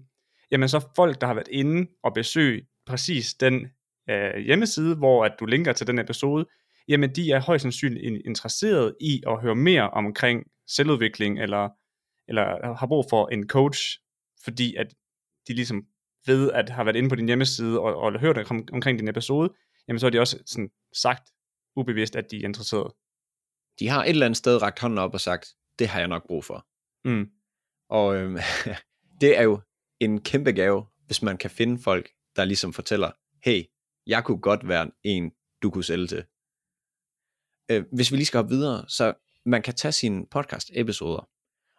jamen 0.52 0.70
så 0.70 0.86
folk, 0.96 1.22
der 1.22 1.28
har 1.28 1.34
været 1.34 1.48
inde 1.52 1.92
og 2.04 2.14
besøg 2.14 2.66
præcis 2.86 3.34
den 3.34 3.68
øh, 4.10 4.38
hjemmeside, 4.38 4.96
hvor 4.96 5.26
at 5.26 5.36
du 5.40 5.46
linker 5.46 5.74
til 5.74 5.88
den 5.88 6.00
episode, 6.00 6.46
jamen 6.88 7.16
de 7.16 7.32
er 7.32 7.42
højst 7.42 7.62
sandsynligt 7.62 8.22
interesseret 8.26 8.96
i 9.02 9.22
at 9.28 9.42
høre 9.42 9.56
mere 9.56 9.90
omkring 9.90 10.44
selvudvikling, 10.68 11.40
eller, 11.40 11.70
eller 12.28 12.76
har 12.76 12.88
brug 12.88 13.06
for 13.10 13.28
en 13.28 13.48
coach, 13.48 14.00
fordi 14.44 14.76
at 14.76 14.88
de 15.48 15.54
ligesom 15.54 15.84
ved 16.26 16.52
at 16.52 16.70
have 16.70 16.86
været 16.86 16.96
inde 16.96 17.10
på 17.10 17.16
din 17.16 17.26
hjemmeside 17.26 17.80
og, 17.80 17.96
og 17.96 18.20
hørt 18.20 18.52
om, 18.52 18.68
omkring 18.74 19.00
din 19.00 19.08
episode, 19.08 19.54
jamen 19.88 20.00
så 20.00 20.06
har 20.06 20.12
de 20.12 20.20
også 20.20 20.40
sådan 20.46 20.72
sagt 20.94 21.30
ubevidst, 21.76 22.16
at 22.16 22.32
de 22.32 22.38
er 22.38 22.44
interesseret. 22.44 22.92
De 23.80 23.88
har 23.88 24.04
et 24.04 24.10
eller 24.10 24.26
andet 24.26 24.38
sted 24.38 24.62
rakt 24.62 24.80
hånden 24.80 25.00
op 25.00 25.14
og 25.14 25.22
sagt, 25.22 25.48
det 25.80 25.88
har 25.88 26.00
jeg 26.00 26.08
nok 26.08 26.28
brug 26.28 26.46
for. 26.46 26.68
Mm. 27.06 27.30
Og 27.90 28.16
øhm, 28.16 28.38
det 29.22 29.38
er 29.38 29.44
jo 29.44 29.62
en 30.00 30.22
kæmpe 30.22 30.52
gave, 30.52 30.86
hvis 31.06 31.22
man 31.22 31.38
kan 31.38 31.50
finde 31.50 31.82
folk, 31.82 32.10
der 32.36 32.46
ligesom 32.46 32.74
fortæller, 32.74 33.12
hey, 33.44 33.64
jeg 34.08 34.24
kunne 34.24 34.42
godt 34.42 34.68
være 34.68 34.92
en, 35.04 35.32
du 35.64 35.70
kunne 35.70 35.84
sælge 35.84 36.08
til. 36.08 36.24
Øh, 37.72 37.84
hvis 37.94 38.12
vi 38.12 38.18
lige 38.18 38.26
skal 38.26 38.38
hoppe 38.38 38.56
videre, 38.56 38.86
så 38.88 39.14
man 39.46 39.62
kan 39.62 39.74
tage 39.74 39.92
sine 39.92 40.26
podcast-episoder, 40.36 41.30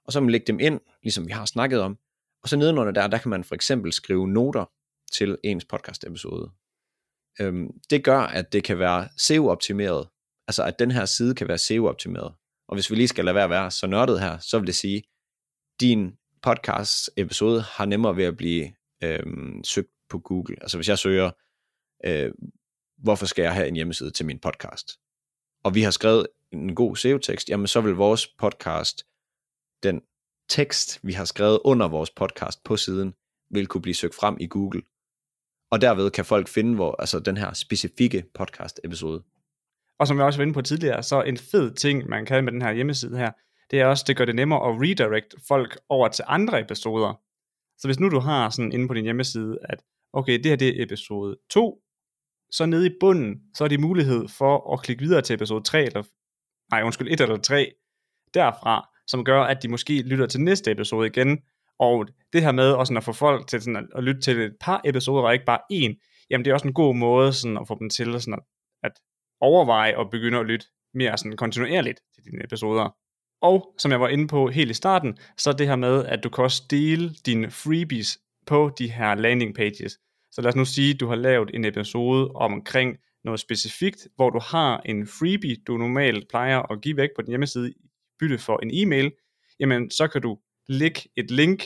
og 0.04 0.12
så 0.12 0.20
man 0.20 0.30
lægge 0.30 0.46
dem 0.46 0.60
ind, 0.60 0.80
ligesom 1.02 1.26
vi 1.26 1.32
har 1.32 1.44
snakket 1.44 1.80
om, 1.80 1.98
og 2.42 2.48
så 2.48 2.56
nedenunder 2.56 2.92
der, 2.92 3.06
der 3.06 3.18
kan 3.18 3.30
man 3.30 3.44
for 3.44 3.54
eksempel 3.54 3.92
skrive 3.92 4.28
noter 4.28 4.64
til 5.12 5.38
ens 5.44 5.64
podcast-episode. 5.64 6.50
Øhm, 7.40 7.68
det 7.90 8.04
gør, 8.04 8.18
at 8.18 8.52
det 8.52 8.64
kan 8.64 8.78
være 8.78 9.08
SEO-optimeret, 9.16 10.08
altså 10.48 10.64
at 10.64 10.78
den 10.78 10.90
her 10.90 11.04
side 11.04 11.34
kan 11.34 11.48
være 11.48 11.58
SEO-optimeret. 11.58 12.34
Og 12.68 12.76
hvis 12.76 12.90
vi 12.90 12.96
lige 12.96 13.08
skal 13.08 13.24
lade 13.24 13.34
være 13.34 13.44
at 13.44 13.50
være 13.50 13.70
så 13.70 13.86
nørdet 13.86 14.20
her, 14.20 14.38
så 14.38 14.58
vil 14.58 14.66
det 14.66 14.74
sige, 14.74 15.02
din 15.80 16.16
podcast-episode 16.42 17.60
har 17.60 17.84
nemmere 17.84 18.16
ved 18.16 18.24
at 18.24 18.36
blive 18.36 18.72
øhm, 19.04 19.64
søgt 19.64 19.90
på 20.08 20.18
Google. 20.18 20.56
Altså 20.60 20.78
hvis 20.78 20.88
jeg 20.88 20.98
søger, 20.98 21.30
øh, 22.04 22.32
hvorfor 22.98 23.26
skal 23.26 23.42
jeg 23.42 23.54
have 23.54 23.68
en 23.68 23.74
hjemmeside 23.74 24.10
til 24.10 24.26
min 24.26 24.38
podcast? 24.38 24.98
Og 25.64 25.74
vi 25.74 25.82
har 25.82 25.90
skrevet 25.90 26.26
en 26.52 26.74
god 26.74 26.96
SEO-tekst, 26.96 27.48
jamen 27.48 27.66
så 27.66 27.80
vil 27.80 27.94
vores 27.94 28.28
podcast, 28.28 29.06
den 29.82 30.02
tekst, 30.52 31.00
vi 31.02 31.12
har 31.12 31.24
skrevet 31.24 31.58
under 31.64 31.88
vores 31.88 32.10
podcast 32.10 32.64
på 32.64 32.76
siden, 32.76 33.14
vil 33.50 33.66
kunne 33.66 33.82
blive 33.82 33.94
søgt 33.94 34.14
frem 34.14 34.36
i 34.40 34.46
Google. 34.46 34.82
Og 35.70 35.80
derved 35.80 36.10
kan 36.10 36.24
folk 36.24 36.48
finde 36.48 36.74
hvor, 36.74 36.96
altså 36.98 37.18
den 37.18 37.36
her 37.36 37.52
specifikke 37.52 38.24
podcast 38.34 38.80
episode. 38.84 39.22
Og 39.98 40.06
som 40.06 40.16
jeg 40.16 40.26
også 40.26 40.38
var 40.38 40.42
inde 40.42 40.54
på 40.54 40.62
tidligere, 40.62 41.02
så 41.02 41.22
en 41.22 41.36
fed 41.36 41.74
ting, 41.74 42.08
man 42.08 42.26
kan 42.26 42.44
med 42.44 42.52
den 42.52 42.62
her 42.62 42.72
hjemmeside 42.72 43.18
her, 43.18 43.32
det 43.70 43.80
er 43.80 43.86
også, 43.86 44.04
det 44.06 44.16
gør 44.16 44.24
det 44.24 44.34
nemmere 44.34 44.68
at 44.68 44.80
redirect 44.80 45.34
folk 45.48 45.78
over 45.88 46.08
til 46.08 46.24
andre 46.28 46.60
episoder. 46.60 47.20
Så 47.78 47.88
hvis 47.88 48.00
nu 48.00 48.08
du 48.08 48.20
har 48.20 48.50
sådan 48.50 48.72
inde 48.72 48.88
på 48.88 48.94
din 48.94 49.04
hjemmeside, 49.04 49.58
at 49.64 49.82
okay, 50.12 50.38
det 50.38 50.46
her 50.46 50.56
det 50.56 50.68
er 50.68 50.84
episode 50.84 51.36
2, 51.50 51.82
så 52.50 52.66
nede 52.66 52.86
i 52.86 52.96
bunden, 53.00 53.40
så 53.54 53.64
er 53.64 53.68
det 53.68 53.80
mulighed 53.80 54.28
for 54.28 54.72
at 54.72 54.82
klikke 54.82 55.02
videre 55.02 55.22
til 55.22 55.34
episode 55.34 55.64
3, 55.64 55.84
eller, 55.84 56.02
nej 56.70 56.82
undskyld, 56.82 57.08
1 57.08 57.20
eller 57.20 57.36
3, 57.36 57.72
derfra, 58.34 58.91
som 59.06 59.24
gør, 59.24 59.42
at 59.42 59.62
de 59.62 59.68
måske 59.68 60.02
lytter 60.02 60.26
til 60.26 60.40
næste 60.40 60.70
episode 60.70 61.06
igen, 61.06 61.38
og 61.78 62.06
det 62.32 62.42
her 62.42 62.52
med 62.52 62.70
også 62.72 62.94
at 62.96 63.04
få 63.04 63.12
folk 63.12 63.46
til 63.46 63.62
sådan 63.62 63.76
at, 63.76 63.84
at 63.94 64.04
lytte 64.04 64.20
til 64.20 64.40
et 64.40 64.56
par 64.60 64.80
episoder, 64.84 65.22
og 65.22 65.32
ikke 65.32 65.44
bare 65.44 65.60
én, 65.72 66.26
jamen 66.30 66.44
det 66.44 66.50
er 66.50 66.54
også 66.54 66.68
en 66.68 66.74
god 66.74 66.94
måde 66.94 67.32
sådan 67.32 67.56
at 67.56 67.68
få 67.68 67.76
dem 67.78 67.90
til 67.90 68.20
sådan 68.20 68.34
at, 68.34 68.40
at 68.82 68.92
overveje 69.40 69.96
og 69.96 70.10
begynde 70.10 70.38
at 70.38 70.46
lytte 70.46 70.66
mere 70.94 71.18
sådan 71.18 71.36
kontinuerligt 71.36 72.00
til 72.14 72.24
dine 72.24 72.44
episoder. 72.44 72.96
Og 73.42 73.74
som 73.78 73.90
jeg 73.90 74.00
var 74.00 74.08
inde 74.08 74.26
på 74.26 74.50
helt 74.50 74.70
i 74.70 74.74
starten, 74.74 75.18
så 75.38 75.50
er 75.50 75.54
det 75.54 75.66
her 75.66 75.76
med, 75.76 76.06
at 76.06 76.24
du 76.24 76.28
kan 76.28 76.44
også 76.44 76.62
dele 76.70 77.10
dine 77.26 77.50
freebies 77.50 78.18
på 78.46 78.70
de 78.78 78.90
her 78.90 79.14
landing 79.14 79.54
pages. 79.54 79.98
Så 80.30 80.42
lad 80.42 80.48
os 80.48 80.56
nu 80.56 80.64
sige, 80.64 80.94
at 80.94 81.00
du 81.00 81.06
har 81.06 81.14
lavet 81.14 81.50
en 81.54 81.64
episode 81.64 82.28
omkring 82.28 82.96
noget 83.24 83.40
specifikt, 83.40 84.08
hvor 84.16 84.30
du 84.30 84.40
har 84.42 84.80
en 84.84 85.06
freebie, 85.06 85.56
du 85.66 85.76
normalt 85.76 86.28
plejer 86.28 86.72
at 86.72 86.80
give 86.80 86.96
væk 86.96 87.08
på 87.16 87.22
din 87.22 87.30
hjemmeside 87.30 87.72
bytte 88.22 88.38
for 88.38 88.58
en 88.62 88.70
e-mail, 88.72 89.12
jamen 89.60 89.90
så 89.90 90.08
kan 90.08 90.22
du 90.22 90.38
lægge 90.68 91.00
et 91.16 91.30
link 91.30 91.64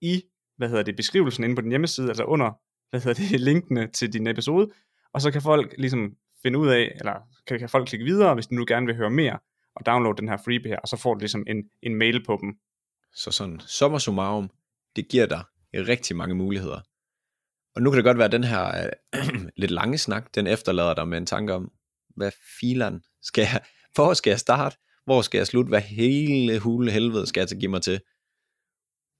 i, 0.00 0.22
hvad 0.56 0.68
hedder 0.68 0.82
det, 0.82 0.96
beskrivelsen 0.96 1.44
inde 1.44 1.54
på 1.54 1.60
din 1.60 1.70
hjemmeside, 1.70 2.08
altså 2.08 2.24
under, 2.24 2.50
hvad 2.90 3.00
hedder 3.00 3.22
det, 3.22 3.40
linkene 3.50 3.86
til 3.86 4.12
din 4.12 4.26
episode, 4.26 4.70
og 5.12 5.20
så 5.20 5.30
kan 5.30 5.42
folk 5.42 5.74
ligesom 5.78 6.16
finde 6.42 6.58
ud 6.58 6.68
af, 6.68 6.92
eller 6.98 7.14
kan, 7.46 7.58
kan 7.58 7.68
folk 7.68 7.88
klikke 7.88 8.04
videre, 8.04 8.34
hvis 8.34 8.46
de 8.46 8.54
nu 8.54 8.64
gerne 8.68 8.86
vil 8.86 8.96
høre 8.96 9.10
mere, 9.10 9.38
og 9.74 9.86
downloade 9.86 10.16
den 10.16 10.28
her 10.28 10.36
freebie 10.36 10.70
her, 10.70 10.78
og 10.78 10.88
så 10.88 10.96
får 10.96 11.14
du 11.14 11.18
ligesom 11.18 11.44
en, 11.46 11.56
en 11.82 11.94
mail 11.94 12.24
på 12.24 12.38
dem. 12.40 12.54
Så 13.14 13.30
sådan, 13.30 13.60
summa 13.60 13.98
summarum, 13.98 14.50
det 14.96 15.08
giver 15.08 15.26
dig 15.26 15.44
rigtig 15.74 16.16
mange 16.16 16.34
muligheder. 16.34 16.80
Og 17.74 17.82
nu 17.82 17.90
kan 17.90 17.96
det 17.96 18.04
godt 18.04 18.18
være, 18.18 18.24
at 18.24 18.32
den 18.32 18.44
her 18.44 18.88
øh, 19.14 19.22
lidt 19.62 19.70
lange 19.70 19.98
snak, 19.98 20.34
den 20.34 20.46
efterlader 20.46 20.94
dig 20.94 21.08
med 21.08 21.18
en 21.18 21.26
tanke 21.26 21.54
om, 21.54 21.72
hvad 22.16 22.30
filan 22.60 23.02
skal 23.22 23.42
jeg, 23.42 23.60
hvor 23.94 24.14
skal 24.14 24.30
jeg 24.30 24.40
starte, 24.40 24.76
hvor 25.04 25.22
skal 25.22 25.38
jeg 25.38 25.46
slutte, 25.46 25.68
hvad 25.68 25.80
hele 25.80 26.58
hule 26.58 26.90
helvede 26.92 27.26
skal 27.26 27.40
jeg 27.40 27.48
til 27.48 27.58
give 27.60 27.70
mig 27.70 27.82
til. 27.82 28.00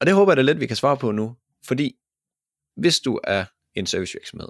Og 0.00 0.06
det 0.06 0.14
håber 0.14 0.32
jeg 0.32 0.36
da 0.36 0.42
lidt, 0.42 0.60
vi 0.60 0.66
kan 0.66 0.76
svare 0.76 0.96
på 0.96 1.12
nu, 1.12 1.36
fordi 1.66 1.96
hvis 2.76 3.00
du 3.00 3.20
er 3.24 3.44
en 3.74 3.86
servicevirksomhed, 3.86 4.48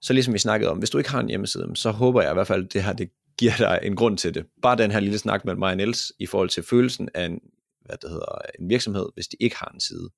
så 0.00 0.12
ligesom 0.12 0.34
vi 0.34 0.38
snakkede 0.38 0.70
om, 0.70 0.78
hvis 0.78 0.90
du 0.90 0.98
ikke 0.98 1.10
har 1.10 1.20
en 1.20 1.28
hjemmeside, 1.28 1.76
så 1.76 1.90
håber 1.90 2.22
jeg 2.22 2.30
i 2.30 2.34
hvert 2.34 2.46
fald, 2.46 2.64
at 2.64 2.72
det 2.72 2.84
her 2.84 2.92
det 2.92 3.10
giver 3.38 3.56
dig 3.56 3.80
en 3.82 3.96
grund 3.96 4.18
til 4.18 4.34
det. 4.34 4.46
Bare 4.62 4.76
den 4.76 4.90
her 4.90 5.00
lille 5.00 5.18
snak 5.18 5.44
med 5.44 5.54
mig 5.54 5.70
og 5.70 5.76
Niels 5.76 6.12
i 6.18 6.26
forhold 6.26 6.48
til 6.48 6.62
følelsen 6.62 7.08
af 7.14 7.24
en, 7.24 7.40
hvad 7.80 7.96
det 8.02 8.10
hedder, 8.10 8.38
en 8.58 8.68
virksomhed, 8.68 9.06
hvis 9.14 9.28
de 9.28 9.36
ikke 9.40 9.56
har 9.56 9.70
en 9.74 9.80
side. 9.80 10.10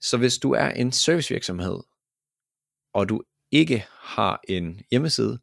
Så 0.00 0.16
hvis 0.16 0.38
du 0.38 0.52
er 0.52 0.68
en 0.70 0.92
servicevirksomhed, 0.92 1.78
og 2.94 3.08
du 3.08 3.22
ikke 3.52 3.84
har 3.90 4.40
en 4.48 4.80
hjemmeside, 4.90 5.38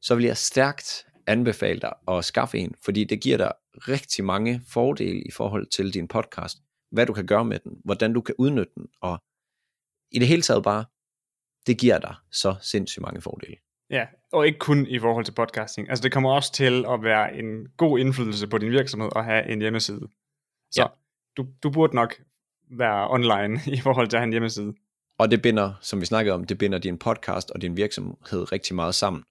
så 0.00 0.14
vil 0.14 0.24
jeg 0.24 0.36
stærkt 0.36 1.06
anbefale 1.28 1.80
dig 1.80 1.92
at 2.08 2.24
skaffe 2.24 2.58
en, 2.58 2.74
fordi 2.84 3.04
det 3.04 3.20
giver 3.20 3.36
dig 3.36 3.52
rigtig 3.74 4.24
mange 4.24 4.62
fordele 4.68 5.22
i 5.22 5.30
forhold 5.30 5.66
til 5.66 5.94
din 5.94 6.08
podcast, 6.08 6.58
hvad 6.90 7.06
du 7.06 7.12
kan 7.12 7.26
gøre 7.26 7.44
med 7.44 7.58
den, 7.58 7.72
hvordan 7.84 8.12
du 8.12 8.20
kan 8.20 8.34
udnytte 8.38 8.72
den, 8.74 8.86
og 9.00 9.22
i 10.10 10.18
det 10.18 10.28
hele 10.28 10.42
taget 10.42 10.64
bare, 10.64 10.84
det 11.66 11.78
giver 11.78 11.98
dig 11.98 12.14
så 12.32 12.54
sindssygt 12.60 13.02
mange 13.02 13.20
fordele. 13.20 13.56
Ja, 13.90 14.06
og 14.32 14.46
ikke 14.46 14.58
kun 14.58 14.86
i 14.86 14.98
forhold 14.98 15.24
til 15.24 15.32
podcasting. 15.32 15.90
Altså 15.90 16.02
det 16.02 16.12
kommer 16.12 16.32
også 16.32 16.52
til 16.52 16.84
at 16.88 17.02
være 17.02 17.36
en 17.38 17.68
god 17.76 17.98
indflydelse 17.98 18.46
på 18.48 18.58
din 18.58 18.70
virksomhed 18.70 19.10
at 19.16 19.24
have 19.24 19.48
en 19.48 19.60
hjemmeside. 19.60 20.08
Så 20.70 20.82
ja. 20.82 20.86
du, 21.36 21.46
du 21.62 21.70
burde 21.70 21.94
nok 21.94 22.14
være 22.70 23.10
online 23.10 23.60
i 23.76 23.80
forhold 23.80 24.08
til 24.08 24.16
at 24.16 24.20
have 24.20 24.26
en 24.26 24.32
hjemmeside. 24.32 24.74
Og 25.18 25.30
det 25.30 25.42
binder, 25.42 25.74
som 25.80 26.00
vi 26.00 26.06
snakkede 26.06 26.34
om, 26.34 26.44
det 26.44 26.58
binder 26.58 26.78
din 26.78 26.98
podcast 26.98 27.50
og 27.50 27.62
din 27.62 27.76
virksomhed 27.76 28.52
rigtig 28.52 28.76
meget 28.76 28.94
sammen. 28.94 29.24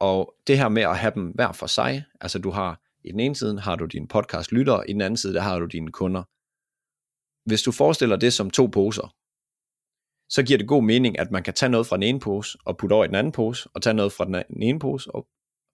Og 0.00 0.34
det 0.46 0.58
her 0.58 0.68
med 0.68 0.82
at 0.82 0.98
have 0.98 1.14
dem 1.14 1.26
hver 1.34 1.52
for 1.52 1.66
sig, 1.66 2.04
altså 2.20 2.38
du 2.38 2.50
har 2.50 2.80
i 3.04 3.12
den 3.12 3.20
ene 3.20 3.36
side 3.36 3.60
har 3.60 3.76
du 3.76 3.84
dine 3.84 4.08
podcast 4.08 4.52
lyttere, 4.52 4.90
i 4.90 4.92
den 4.92 5.00
anden 5.00 5.16
side 5.16 5.34
der 5.34 5.40
har 5.40 5.58
du 5.58 5.66
dine 5.66 5.92
kunder. 5.92 6.22
Hvis 7.48 7.62
du 7.62 7.72
forestiller 7.72 8.16
det 8.16 8.32
som 8.32 8.50
to 8.50 8.66
poser, 8.66 9.14
så 10.28 10.42
giver 10.42 10.58
det 10.58 10.68
god 10.68 10.82
mening, 10.82 11.18
at 11.18 11.30
man 11.30 11.42
kan 11.42 11.54
tage 11.54 11.70
noget 11.70 11.86
fra 11.86 11.96
den 11.96 12.02
ene 12.02 12.20
pose 12.20 12.58
og 12.64 12.76
putte 12.76 12.92
over 12.92 13.04
i 13.04 13.08
den 13.08 13.14
anden 13.14 13.32
pose, 13.32 13.68
og 13.74 13.82
tage 13.82 13.94
noget 13.94 14.12
fra 14.12 14.24
den 14.24 14.62
ene 14.62 14.78
pose 14.78 15.14
og 15.14 15.26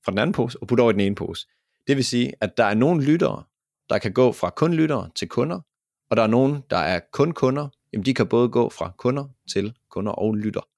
fra 0.05 0.13
den 0.13 0.19
anden 0.19 0.35
pose 0.35 0.59
og 0.61 0.69
putte 0.69 0.81
over 0.81 0.91
i 0.91 0.93
den 0.93 1.01
ene 1.01 1.15
pose. 1.15 1.47
Det 1.87 1.97
vil 1.97 2.05
sige, 2.05 2.33
at 2.41 2.57
der 2.57 2.65
er 2.65 2.75
nogle 2.75 3.05
lyttere, 3.05 3.43
der 3.89 3.99
kan 3.99 4.13
gå 4.13 4.33
fra 4.33 4.51
kun 4.51 4.75
lyttere 4.75 5.11
til 5.15 5.29
kunder, 5.29 5.61
og 6.11 6.17
der 6.17 6.23
er 6.23 6.27
nogen, 6.27 6.63
der 6.71 6.77
er 6.77 7.01
kun 7.13 7.33
kunder, 7.33 7.69
jamen 7.93 8.05
de 8.05 8.15
kan 8.15 8.29
både 8.29 8.49
gå 8.49 8.69
fra 8.69 8.93
kunder 8.99 9.25
til 9.53 9.77
kunder 9.91 10.13
og 10.13 10.35
lytter. 10.35 10.69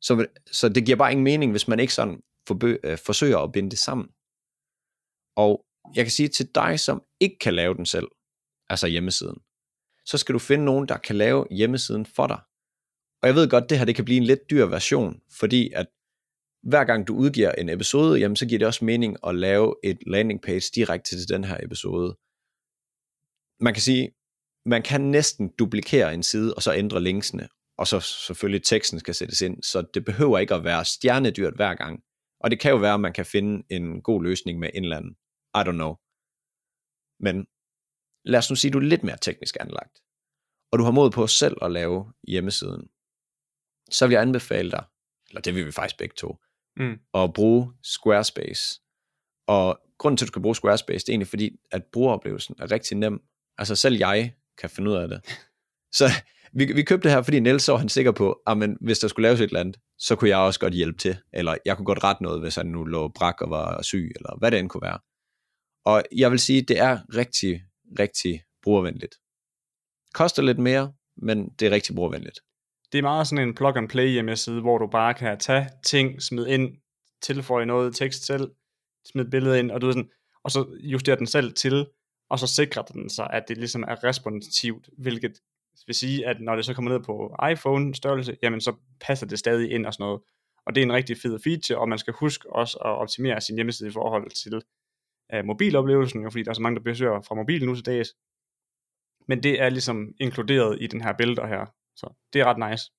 Så, 0.00 0.26
så 0.52 0.68
det 0.68 0.84
giver 0.86 0.96
bare 0.96 1.10
ingen 1.10 1.24
mening, 1.24 1.50
hvis 1.50 1.68
man 1.68 1.80
ikke 1.80 1.94
sådan 1.94 2.22
forbø, 2.48 2.76
øh, 2.84 2.98
forsøger 2.98 3.38
at 3.38 3.52
binde 3.52 3.70
det 3.70 3.78
sammen. 3.78 4.06
Og 5.36 5.52
jeg 5.96 6.04
kan 6.04 6.10
sige 6.10 6.28
til 6.28 6.46
dig, 6.54 6.80
som 6.80 7.02
ikke 7.20 7.38
kan 7.38 7.54
lave 7.54 7.74
den 7.74 7.86
selv, 7.86 8.08
altså 8.68 8.86
hjemmesiden, 8.86 9.38
så 10.06 10.18
skal 10.18 10.32
du 10.32 10.38
finde 10.38 10.64
nogen, 10.64 10.88
der 10.88 10.96
kan 10.96 11.16
lave 11.16 11.46
hjemmesiden 11.50 12.06
for 12.06 12.26
dig. 12.26 12.40
Og 13.22 13.28
jeg 13.28 13.34
ved 13.34 13.50
godt, 13.50 13.70
det 13.70 13.78
her 13.78 13.84
det 13.84 13.96
kan 13.96 14.04
blive 14.04 14.16
en 14.16 14.24
lidt 14.24 14.50
dyr 14.50 14.66
version, 14.66 15.20
fordi 15.40 15.70
at 15.72 15.86
hver 16.62 16.84
gang 16.84 17.08
du 17.08 17.14
udgiver 17.14 17.52
en 17.52 17.68
episode, 17.68 18.20
jamen 18.20 18.36
så 18.36 18.46
giver 18.46 18.58
det 18.58 18.66
også 18.66 18.84
mening 18.84 19.16
at 19.26 19.34
lave 19.34 19.74
et 19.84 19.98
landing 20.06 20.42
page 20.42 20.70
direkte 20.74 21.18
til 21.18 21.28
den 21.28 21.44
her 21.44 21.56
episode. 21.62 22.16
Man 23.60 23.74
kan 23.74 23.82
sige, 23.82 24.10
man 24.66 24.82
kan 24.82 25.00
næsten 25.00 25.52
duplikere 25.58 26.14
en 26.14 26.22
side, 26.22 26.54
og 26.54 26.62
så 26.62 26.74
ændre 26.74 27.02
linksene, 27.02 27.48
og 27.78 27.86
så 27.86 28.00
selvfølgelig 28.00 28.62
teksten 28.62 28.98
skal 29.00 29.14
sættes 29.14 29.40
ind, 29.40 29.62
så 29.62 29.82
det 29.94 30.04
behøver 30.04 30.38
ikke 30.38 30.54
at 30.54 30.64
være 30.64 30.84
stjernedyrt 30.84 31.56
hver 31.56 31.74
gang. 31.74 32.00
Og 32.40 32.50
det 32.50 32.60
kan 32.60 32.70
jo 32.70 32.76
være, 32.76 32.94
at 32.94 33.00
man 33.00 33.12
kan 33.12 33.26
finde 33.26 33.66
en 33.70 34.02
god 34.02 34.22
løsning 34.22 34.58
med 34.58 34.70
en 34.74 34.84
eller 34.84 34.96
anden. 34.96 35.16
I 35.54 35.60
don't 35.68 35.78
know. 35.82 35.94
Men 37.20 37.46
lad 38.24 38.38
os 38.38 38.50
nu 38.50 38.56
sige, 38.56 38.68
at 38.68 38.72
du 38.72 38.78
er 38.78 38.82
lidt 38.82 39.04
mere 39.04 39.16
teknisk 39.20 39.56
anlagt, 39.60 40.02
og 40.72 40.78
du 40.78 40.84
har 40.84 40.90
mod 40.90 41.10
på 41.10 41.26
selv 41.26 41.56
at 41.62 41.72
lave 41.72 42.12
hjemmesiden, 42.28 42.88
så 43.90 44.06
vil 44.06 44.14
jeg 44.14 44.22
anbefale 44.22 44.70
dig, 44.70 44.84
eller 45.28 45.40
det 45.40 45.54
vil 45.54 45.66
vi 45.66 45.72
faktisk 45.72 45.98
begge 45.98 46.14
to, 46.14 46.36
mm. 46.76 47.00
at 47.14 47.32
bruge 47.32 47.72
Squarespace. 47.82 48.80
Og 49.46 49.80
grunden 49.98 50.16
til, 50.16 50.24
at 50.24 50.28
du 50.28 50.32
kan 50.32 50.42
bruge 50.42 50.56
Squarespace, 50.56 51.06
det 51.06 51.08
er 51.08 51.12
egentlig 51.12 51.28
fordi, 51.28 51.56
at 51.70 51.84
brugeroplevelsen 51.92 52.56
er 52.58 52.70
rigtig 52.70 52.96
nem. 52.96 53.22
Altså 53.58 53.76
selv 53.76 53.96
jeg 53.96 54.34
kan 54.58 54.70
finde 54.70 54.90
ud 54.90 54.96
af 54.96 55.08
det. 55.08 55.20
Så 55.92 56.04
vi, 56.52 56.72
vi 56.72 56.82
købte 56.82 57.08
det 57.08 57.14
her, 57.14 57.22
fordi 57.22 57.40
Niels 57.40 57.62
så 57.62 57.72
var 57.72 57.78
han 57.78 57.88
sikker 57.88 58.12
på, 58.12 58.40
at 58.46 58.58
men, 58.58 58.76
hvis 58.80 58.98
der 58.98 59.08
skulle 59.08 59.28
laves 59.28 59.40
et 59.40 59.44
eller 59.44 59.60
andet, 59.60 59.76
så 59.98 60.16
kunne 60.16 60.30
jeg 60.30 60.38
også 60.38 60.60
godt 60.60 60.74
hjælpe 60.74 60.98
til. 60.98 61.16
Eller 61.32 61.56
jeg 61.64 61.76
kunne 61.76 61.86
godt 61.86 62.04
rette 62.04 62.22
noget, 62.22 62.40
hvis 62.40 62.54
han 62.54 62.66
nu 62.66 62.84
lå 62.84 63.08
brak 63.08 63.40
og 63.40 63.50
var 63.50 63.82
syg, 63.82 64.12
eller 64.16 64.38
hvad 64.38 64.50
det 64.50 64.58
end 64.58 64.68
kunne 64.68 64.82
være. 64.82 64.98
Og 65.84 66.02
jeg 66.16 66.30
vil 66.30 66.38
sige, 66.38 66.62
det 66.62 66.78
er 66.78 66.98
rigtig, 67.16 67.62
rigtig 67.98 68.42
brugervenligt. 68.62 69.14
Koster 70.14 70.42
lidt 70.42 70.58
mere, 70.58 70.92
men 71.16 71.48
det 71.48 71.66
er 71.66 71.70
rigtig 71.70 71.94
brugervenligt. 71.94 72.40
Det 72.92 72.98
er 72.98 73.02
meget 73.02 73.26
sådan 73.26 73.48
en 73.48 73.54
plug 73.54 73.76
and 73.76 73.88
play 73.88 74.08
hjemmeside, 74.08 74.60
hvor 74.60 74.78
du 74.78 74.86
bare 74.86 75.14
kan 75.14 75.38
tage 75.38 75.68
ting, 75.84 76.22
smide 76.22 76.50
ind, 76.50 76.76
tilføje 77.22 77.66
noget 77.66 77.96
tekst 77.96 78.26
selv, 78.26 78.50
smide 79.12 79.30
billedet 79.30 79.58
ind, 79.58 79.70
og, 79.70 79.80
du 79.80 79.86
ved 79.86 79.94
sådan, 79.94 80.10
og 80.44 80.50
så 80.50 80.66
justere 80.80 81.16
den 81.16 81.26
selv 81.26 81.52
til, 81.52 81.86
og 82.30 82.38
så 82.38 82.46
sikrer 82.46 82.82
den 82.82 83.10
sig, 83.10 83.30
at 83.30 83.44
det 83.48 83.58
ligesom 83.58 83.82
er 83.82 84.04
responsivt, 84.04 84.88
hvilket 84.98 85.32
vil 85.86 85.94
sige, 85.94 86.26
at 86.26 86.40
når 86.40 86.56
det 86.56 86.64
så 86.64 86.74
kommer 86.74 86.90
ned 86.90 87.00
på 87.04 87.36
iPhone 87.52 87.94
størrelse, 87.94 88.36
jamen 88.42 88.60
så 88.60 88.74
passer 89.00 89.26
det 89.26 89.38
stadig 89.38 89.70
ind 89.70 89.86
og 89.86 89.94
sådan 89.94 90.04
noget. 90.04 90.20
Og 90.66 90.74
det 90.74 90.80
er 90.80 90.84
en 90.84 90.92
rigtig 90.92 91.16
fed 91.16 91.38
feature, 91.44 91.78
og 91.78 91.88
man 91.88 91.98
skal 91.98 92.14
huske 92.14 92.52
også 92.52 92.78
at 92.78 92.90
optimere 92.90 93.40
sin 93.40 93.56
hjemmeside 93.56 93.88
i 93.88 93.92
forhold 93.92 94.30
til 94.30 94.62
uh, 95.34 95.44
mobiloplevelsen, 95.44 96.22
jo, 96.22 96.30
fordi 96.30 96.42
der 96.42 96.50
er 96.50 96.54
så 96.54 96.62
mange, 96.62 96.76
der 96.76 96.82
besøger 96.82 97.20
fra 97.20 97.34
mobilen 97.34 97.68
nu 97.68 97.74
til 97.74 97.86
dags. 97.86 98.14
Men 99.28 99.42
det 99.42 99.60
er 99.60 99.68
ligesom 99.68 100.14
inkluderet 100.20 100.78
i 100.80 100.86
den 100.86 101.00
her 101.00 101.12
billeder 101.12 101.46
her, 101.46 101.66
så 101.96 102.14
det 102.32 102.40
er 102.40 102.44
ret 102.44 102.70
nice. 102.70 102.90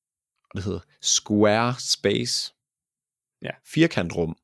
Og 0.44 0.56
det 0.56 0.64
hedder 0.64 0.80
Squarespace. 1.02 2.54
Ja. 3.42 3.52
Firkantrum. 3.66 4.38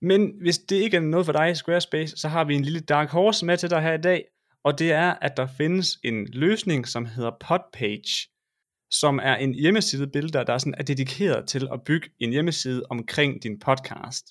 Men 0.00 0.32
hvis 0.40 0.58
det 0.58 0.76
ikke 0.76 0.96
er 0.96 1.00
noget 1.00 1.26
for 1.26 1.32
dig, 1.32 1.56
Squarespace, 1.56 2.16
så 2.16 2.28
har 2.28 2.44
vi 2.44 2.54
en 2.54 2.62
lille 2.62 2.80
dark 2.80 3.10
horse 3.10 3.46
med 3.46 3.56
til 3.56 3.70
dig 3.70 3.82
her 3.82 3.92
i 3.92 4.00
dag, 4.00 4.24
og 4.64 4.78
det 4.78 4.92
er, 4.92 5.10
at 5.10 5.36
der 5.36 5.46
findes 5.46 5.98
en 6.04 6.26
løsning, 6.26 6.88
som 6.88 7.06
hedder 7.06 7.30
Podpage, 7.40 8.28
som 8.90 9.20
er 9.22 9.36
en 9.36 9.54
hjemmesidebuilder, 9.54 10.44
der 10.44 10.58
sådan, 10.58 10.74
er 10.78 10.82
dedikeret 10.82 11.48
til 11.48 11.68
at 11.72 11.82
bygge 11.86 12.10
en 12.18 12.30
hjemmeside 12.30 12.82
omkring 12.90 13.42
din 13.42 13.58
podcast. 13.58 14.24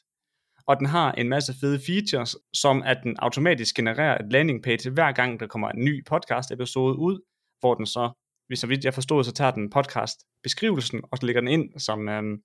Og 0.67 0.77
den 0.77 0.85
har 0.85 1.11
en 1.11 1.29
masse 1.29 1.53
fede 1.61 1.79
features, 1.87 2.35
som 2.53 2.83
at 2.83 2.97
den 3.03 3.15
automatisk 3.19 3.75
genererer 3.75 4.17
et 4.17 4.31
landing 4.31 4.63
page 4.63 4.89
hver 4.89 5.11
gang, 5.11 5.39
der 5.39 5.47
kommer 5.47 5.69
en 5.69 5.85
ny 5.85 6.05
podcast 6.05 6.51
episode 6.51 6.95
ud, 6.97 7.19
hvor 7.59 7.73
den 7.73 7.85
så, 7.85 8.11
hvis 8.47 8.59
så 8.59 8.67
vidt 8.67 8.85
jeg 8.85 8.93
forstod, 8.93 9.23
så 9.23 9.33
tager 9.33 9.51
den 9.51 9.69
podcast 9.69 10.17
beskrivelsen, 10.43 11.01
og 11.11 11.17
så 11.17 11.25
lægger 11.25 11.41
den 11.41 11.49
ind 11.49 11.79
som, 11.79 12.09
øhm, 12.09 12.41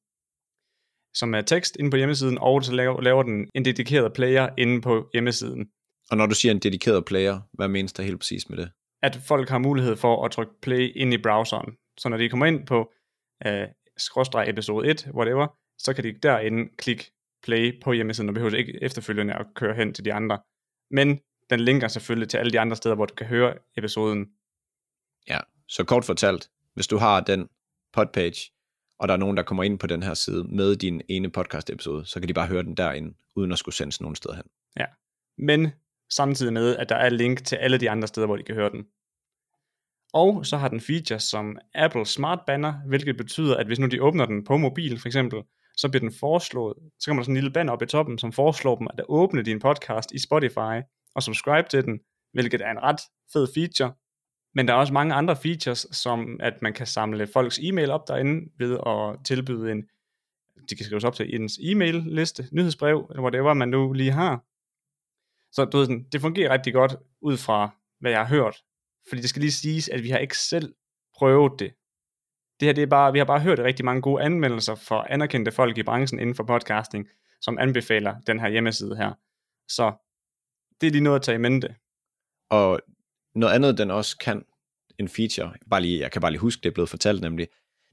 som 1.14 1.34
er 1.34 1.40
tekst 1.40 1.76
inde 1.76 1.90
på 1.90 1.96
hjemmesiden, 1.96 2.38
og 2.40 2.64
så 2.64 2.72
laver, 2.72 3.00
laver 3.00 3.22
den 3.22 3.50
en 3.54 3.64
dedikeret 3.64 4.12
player 4.12 4.48
inde 4.58 4.80
på 4.80 5.10
hjemmesiden. 5.12 5.70
Og 6.10 6.16
når 6.16 6.26
du 6.26 6.34
siger 6.34 6.52
en 6.52 6.58
dedikeret 6.58 7.04
player, 7.04 7.40
hvad 7.52 7.68
menes 7.68 7.92
der 7.92 8.02
helt 8.02 8.20
præcis 8.20 8.48
med 8.48 8.58
det? 8.58 8.70
At 9.02 9.16
folk 9.16 9.48
har 9.48 9.58
mulighed 9.58 9.96
for 9.96 10.24
at 10.24 10.30
trykke 10.30 10.52
play 10.62 10.92
ind 10.96 11.14
i 11.14 11.18
browseren. 11.18 11.76
Så 11.98 12.08
når 12.08 12.16
de 12.16 12.28
kommer 12.28 12.46
ind 12.46 12.66
på 12.66 12.92
uh, 13.46 13.52
skråstreg 13.96 14.48
episode 14.48 14.90
1, 14.90 15.10
whatever, 15.14 15.46
så 15.78 15.94
kan 15.94 16.04
de 16.04 16.12
derinde 16.12 16.68
klikke 16.78 17.12
play 17.42 17.82
på 17.82 17.92
hjemmesiden, 17.92 18.28
og 18.28 18.34
behøver 18.34 18.56
ikke 18.56 18.78
efterfølgende 18.82 19.34
at 19.34 19.46
køre 19.54 19.74
hen 19.74 19.94
til 19.94 20.04
de 20.04 20.12
andre. 20.12 20.38
Men 20.90 21.20
den 21.50 21.60
linker 21.60 21.88
selvfølgelig 21.88 22.28
til 22.28 22.38
alle 22.38 22.52
de 22.52 22.60
andre 22.60 22.76
steder, 22.76 22.94
hvor 22.94 23.06
du 23.06 23.14
kan 23.14 23.26
høre 23.26 23.54
episoden. 23.76 24.26
Ja, 25.28 25.38
så 25.68 25.84
kort 25.84 26.04
fortalt, 26.04 26.50
hvis 26.74 26.86
du 26.86 26.96
har 26.96 27.20
den 27.20 27.48
podpage, 27.92 28.52
og 28.98 29.08
der 29.08 29.14
er 29.14 29.18
nogen, 29.18 29.36
der 29.36 29.42
kommer 29.42 29.62
ind 29.62 29.78
på 29.78 29.86
den 29.86 30.02
her 30.02 30.14
side 30.14 30.44
med 30.44 30.76
din 30.76 31.02
ene 31.08 31.30
podcast 31.30 31.70
episode, 31.70 32.06
så 32.06 32.20
kan 32.20 32.28
de 32.28 32.34
bare 32.34 32.46
høre 32.46 32.62
den 32.62 32.76
derinde, 32.76 33.14
uden 33.36 33.52
at 33.52 33.58
skulle 33.58 33.74
sendes 33.74 34.00
nogen 34.00 34.16
sted 34.16 34.30
hen. 34.34 34.44
Ja, 34.76 34.86
men 35.38 35.72
samtidig 36.10 36.52
med, 36.52 36.76
at 36.76 36.88
der 36.88 36.96
er 36.96 37.08
link 37.08 37.44
til 37.44 37.56
alle 37.56 37.78
de 37.78 37.90
andre 37.90 38.08
steder, 38.08 38.26
hvor 38.26 38.36
de 38.36 38.42
kan 38.42 38.54
høre 38.54 38.70
den. 38.70 38.84
Og 40.12 40.46
så 40.46 40.56
har 40.56 40.68
den 40.68 40.80
features 40.80 41.22
som 41.22 41.58
Apple 41.74 42.06
Smart 42.06 42.40
Banner, 42.46 42.74
hvilket 42.86 43.16
betyder, 43.16 43.56
at 43.56 43.66
hvis 43.66 43.78
nu 43.78 43.86
de 43.86 44.02
åbner 44.02 44.26
den 44.26 44.44
på 44.44 44.56
mobil 44.56 45.00
for 45.00 45.08
eksempel, 45.08 45.42
så 45.76 45.88
bliver 45.88 46.00
den 46.00 46.12
foreslået, 46.20 46.76
så 46.98 47.10
kommer 47.10 47.22
der 47.22 47.24
sådan 47.24 47.32
en 47.32 47.42
lille 47.42 47.52
banner 47.52 47.72
op 47.72 47.82
i 47.82 47.86
toppen, 47.86 48.18
som 48.18 48.32
foreslår 48.32 48.76
dem 48.76 48.86
at 48.90 49.04
åbne 49.08 49.42
din 49.42 49.60
podcast 49.60 50.12
i 50.12 50.18
Spotify 50.18 50.74
og 51.14 51.22
subscribe 51.22 51.68
til 51.68 51.84
den, 51.84 52.00
hvilket 52.32 52.60
er 52.60 52.70
en 52.70 52.82
ret 52.82 53.00
fed 53.32 53.46
feature. 53.54 53.92
Men 54.54 54.68
der 54.68 54.74
er 54.74 54.78
også 54.78 54.92
mange 54.92 55.14
andre 55.14 55.36
features, 55.36 55.86
som 55.92 56.40
at 56.40 56.62
man 56.62 56.72
kan 56.72 56.86
samle 56.86 57.26
folks 57.26 57.58
e-mail 57.62 57.90
op 57.90 58.08
derinde 58.08 58.50
ved 58.58 58.78
at 58.86 59.24
tilbyde 59.24 59.72
en, 59.72 59.82
de 60.70 60.76
kan 60.76 60.86
skrives 60.86 61.04
op 61.04 61.14
til 61.14 61.34
ens 61.34 61.58
e-mail 61.62 62.02
liste, 62.06 62.48
nyhedsbrev, 62.52 63.06
eller 63.10 63.22
whatever 63.22 63.54
man 63.54 63.68
nu 63.68 63.92
lige 63.92 64.12
har. 64.12 64.44
Så 65.58 65.64
du 65.64 65.76
ved, 65.78 65.86
sådan, 65.86 66.06
det 66.12 66.20
fungerer 66.20 66.52
rigtig 66.52 66.72
godt 66.72 66.96
ud 67.20 67.36
fra, 67.36 67.76
hvad 68.00 68.10
jeg 68.10 68.20
har 68.20 68.36
hørt. 68.36 68.62
Fordi 69.08 69.22
det 69.22 69.30
skal 69.30 69.40
lige 69.40 69.52
siges, 69.52 69.88
at 69.88 70.02
vi 70.02 70.10
har 70.10 70.18
ikke 70.18 70.38
selv 70.38 70.74
prøvet 71.16 71.52
det. 71.58 71.74
Det 72.60 72.66
her, 72.66 72.72
det 72.72 72.82
er 72.82 72.86
bare, 72.86 73.12
vi 73.12 73.18
har 73.18 73.26
bare 73.26 73.40
hørt 73.40 73.58
rigtig 73.58 73.84
mange 73.84 74.02
gode 74.02 74.22
anmeldelser 74.22 74.74
for 74.74 75.00
anerkendte 75.10 75.52
folk 75.52 75.78
i 75.78 75.82
branchen 75.82 76.20
inden 76.20 76.34
for 76.34 76.44
podcasting, 76.44 77.08
som 77.40 77.58
anbefaler 77.58 78.20
den 78.20 78.40
her 78.40 78.48
hjemmeside 78.48 78.96
her. 78.96 79.12
Så 79.68 79.92
det 80.80 80.86
er 80.86 80.90
lige 80.90 81.02
noget 81.02 81.16
at 81.16 81.22
tage 81.22 81.34
i 81.34 81.38
mente. 81.38 81.74
Og 82.50 82.80
noget 83.34 83.54
andet, 83.54 83.78
den 83.78 83.90
også 83.90 84.18
kan, 84.18 84.44
en 84.98 85.08
feature, 85.08 85.54
bare 85.70 85.80
lige, 85.80 86.00
jeg 86.00 86.12
kan 86.12 86.20
bare 86.20 86.30
lige 86.30 86.40
huske, 86.40 86.60
det 86.60 86.68
er 86.68 86.74
blevet 86.74 86.90
fortalt 86.90 87.20
nemlig, 87.20 87.48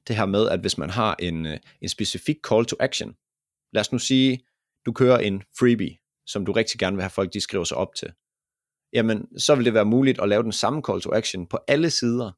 det 0.08 0.16
her 0.16 0.26
med, 0.26 0.48
at 0.48 0.60
hvis 0.60 0.78
man 0.78 0.90
har 0.90 1.16
en, 1.18 1.46
øh, 1.46 1.58
en 1.80 1.88
specifik 1.88 2.36
call 2.48 2.66
to 2.66 2.76
action, 2.80 3.16
lad 3.72 3.80
os 3.80 3.92
nu 3.92 3.98
sige, 3.98 4.40
du 4.86 4.92
kører 4.92 5.18
en 5.18 5.42
freebie, 5.58 5.96
som 6.26 6.46
du 6.46 6.52
rigtig 6.52 6.80
gerne 6.80 6.96
vil 6.96 7.02
have 7.02 7.10
folk, 7.10 7.32
de 7.32 7.40
skriver 7.40 7.64
sig 7.64 7.76
op 7.76 7.94
til, 7.94 8.12
jamen 8.92 9.38
så 9.38 9.54
vil 9.54 9.64
det 9.64 9.74
være 9.74 9.84
muligt 9.84 10.20
at 10.20 10.28
lave 10.28 10.42
den 10.42 10.52
samme 10.52 10.82
call 10.86 11.00
to 11.00 11.14
action 11.14 11.46
på 11.46 11.58
alle 11.68 11.90
sider, 11.90 12.32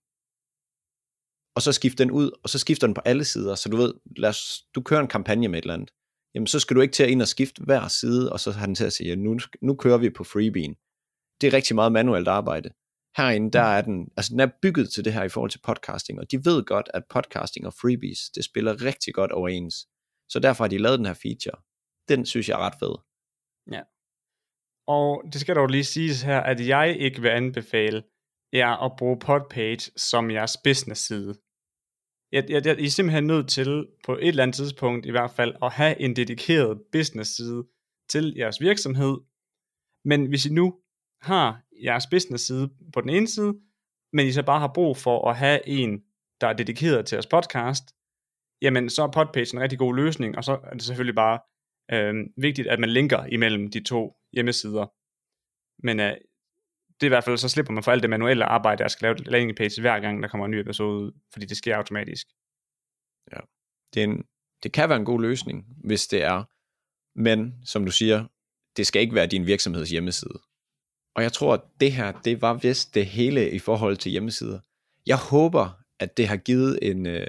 og 1.56 1.62
så 1.62 1.72
skifte 1.72 2.04
den 2.04 2.10
ud, 2.10 2.30
og 2.42 2.48
så 2.48 2.58
skifter 2.58 2.86
den 2.86 2.94
på 2.94 3.00
alle 3.04 3.24
sider, 3.24 3.54
så 3.54 3.68
du 3.68 3.76
ved, 3.76 3.94
lad 4.16 4.28
os, 4.28 4.62
du 4.74 4.82
kører 4.82 5.00
en 5.00 5.08
kampagne 5.08 5.48
med 5.48 5.58
et 5.58 5.62
eller 5.62 5.74
andet, 5.74 5.90
jamen 6.34 6.46
så 6.46 6.60
skal 6.60 6.76
du 6.76 6.80
ikke 6.80 6.92
til 6.92 7.02
at 7.02 7.10
ind 7.10 7.22
og 7.22 7.28
skifte 7.28 7.62
hver 7.64 7.88
side, 7.88 8.32
og 8.32 8.40
så 8.40 8.50
har 8.50 8.66
den 8.66 8.74
til 8.74 8.84
at 8.84 8.92
sige, 8.92 9.16
nu, 9.16 9.38
nu 9.62 9.74
kører 9.74 9.98
vi 9.98 10.10
på 10.10 10.24
freebien. 10.24 10.74
Det 11.40 11.46
er 11.46 11.52
rigtig 11.52 11.74
meget 11.74 11.92
manuelt 11.92 12.28
arbejde. 12.28 12.70
Herinde, 13.16 13.50
der 13.50 13.62
er 13.62 13.82
den, 13.82 14.08
altså 14.16 14.32
den 14.32 14.40
er 14.40 14.50
bygget 14.62 14.90
til 14.90 15.04
det 15.04 15.12
her 15.12 15.24
i 15.24 15.28
forhold 15.28 15.50
til 15.50 15.60
podcasting, 15.66 16.20
og 16.20 16.30
de 16.30 16.44
ved 16.44 16.64
godt, 16.64 16.90
at 16.94 17.02
podcasting 17.10 17.66
og 17.66 17.74
freebies, 17.74 18.18
det 18.34 18.44
spiller 18.44 18.82
rigtig 18.84 19.14
godt 19.14 19.32
overens. 19.32 19.74
Så 20.28 20.38
derfor 20.38 20.64
har 20.64 20.68
de 20.68 20.78
lavet 20.78 20.98
den 20.98 21.06
her 21.06 21.14
feature. 21.14 21.62
Den 22.08 22.26
synes 22.26 22.48
jeg 22.48 22.54
er 22.54 22.66
ret 22.66 22.78
fed. 22.80 23.07
Ja. 23.72 23.82
Og 24.86 25.22
det 25.32 25.40
skal 25.40 25.56
dog 25.56 25.66
lige 25.66 25.84
siges 25.84 26.22
her, 26.22 26.40
at 26.40 26.68
jeg 26.68 26.96
ikke 26.98 27.22
vil 27.22 27.28
anbefale 27.28 28.02
jer 28.52 28.84
at 28.84 28.92
bruge 28.98 29.18
Podpage 29.18 29.90
som 29.96 30.30
jeres 30.30 30.56
business 30.64 31.06
side. 31.06 31.34
Jeg, 32.32 32.50
jeg, 32.50 32.66
jeg, 32.66 32.80
I 32.80 32.84
er 32.84 32.90
simpelthen 32.90 33.26
nødt 33.26 33.48
til 33.48 33.86
på 34.04 34.12
et 34.12 34.28
eller 34.28 34.42
andet 34.42 34.56
tidspunkt 34.56 35.06
i 35.06 35.10
hvert 35.10 35.30
fald 35.30 35.54
at 35.62 35.72
have 35.72 36.00
en 36.00 36.16
dedikeret 36.16 36.82
business 36.92 37.36
side 37.36 37.64
til 38.10 38.34
jeres 38.36 38.60
virksomhed. 38.60 39.16
Men 40.04 40.26
hvis 40.26 40.46
I 40.46 40.52
nu 40.52 40.74
har 41.22 41.62
jeres 41.84 42.06
business 42.06 42.46
side 42.46 42.70
på 42.94 43.00
den 43.00 43.10
ene 43.10 43.28
side, 43.28 43.54
men 44.12 44.26
I 44.26 44.32
så 44.32 44.42
bare 44.42 44.60
har 44.60 44.72
brug 44.74 44.96
for 44.96 45.30
at 45.30 45.36
have 45.36 45.68
en, 45.68 46.02
der 46.40 46.46
er 46.46 46.52
dedikeret 46.52 47.06
til 47.06 47.16
jeres 47.16 47.26
podcast, 47.26 47.84
jamen 48.62 48.90
så 48.90 49.02
er 49.02 49.10
Podpage 49.10 49.54
en 49.56 49.60
rigtig 49.60 49.78
god 49.78 49.94
løsning, 49.94 50.36
og 50.36 50.44
så 50.44 50.52
er 50.52 50.70
det 50.70 50.82
selvfølgelig 50.82 51.14
bare 51.14 51.38
øh, 51.92 52.14
vigtigt, 52.36 52.68
at 52.68 52.80
man 52.80 52.90
linker 52.90 53.24
imellem 53.24 53.70
de 53.70 53.84
to 53.84 54.14
hjemmesider. 54.32 54.86
Men 55.86 56.00
øh, 56.00 56.16
det 57.00 57.02
er 57.02 57.06
i 57.06 57.08
hvert 57.08 57.24
fald, 57.24 57.36
så 57.36 57.48
slipper 57.48 57.72
man 57.72 57.82
for 57.82 57.92
alt 57.92 58.02
det 58.02 58.10
manuelle 58.10 58.44
arbejde, 58.44 58.84
at 58.84 58.90
skal 58.90 59.04
lave 59.04 59.16
landing 59.16 59.56
page 59.56 59.80
hver 59.80 60.00
gang, 60.00 60.22
der 60.22 60.28
kommer 60.28 60.44
en 60.44 60.50
ny 60.50 60.54
episode 60.54 61.04
ud, 61.04 61.12
fordi 61.32 61.46
det 61.46 61.56
sker 61.56 61.76
automatisk. 61.76 62.26
Ja. 63.32 63.40
Det, 63.94 64.00
er 64.00 64.04
en, 64.04 64.24
det 64.62 64.72
kan 64.72 64.88
være 64.88 64.98
en 64.98 65.04
god 65.04 65.22
løsning, 65.22 65.66
hvis 65.84 66.06
det 66.06 66.22
er, 66.22 66.44
men 67.18 67.54
som 67.64 67.84
du 67.84 67.90
siger, 67.90 68.24
det 68.76 68.86
skal 68.86 69.02
ikke 69.02 69.14
være 69.14 69.26
din 69.26 69.46
virksomheds 69.46 69.90
hjemmeside. 69.90 70.40
Og 71.14 71.22
jeg 71.22 71.32
tror, 71.32 71.54
at 71.54 71.60
det 71.80 71.92
her, 71.92 72.12
det 72.12 72.42
var 72.42 72.54
vist 72.54 72.94
det 72.94 73.06
hele 73.06 73.50
i 73.50 73.58
forhold 73.58 73.96
til 73.96 74.12
hjemmesider. 74.12 74.60
Jeg 75.06 75.16
håber, 75.30 75.82
at 76.00 76.16
det 76.16 76.28
har 76.28 76.36
givet 76.36 76.78
en 76.82 77.06
øh, 77.06 77.26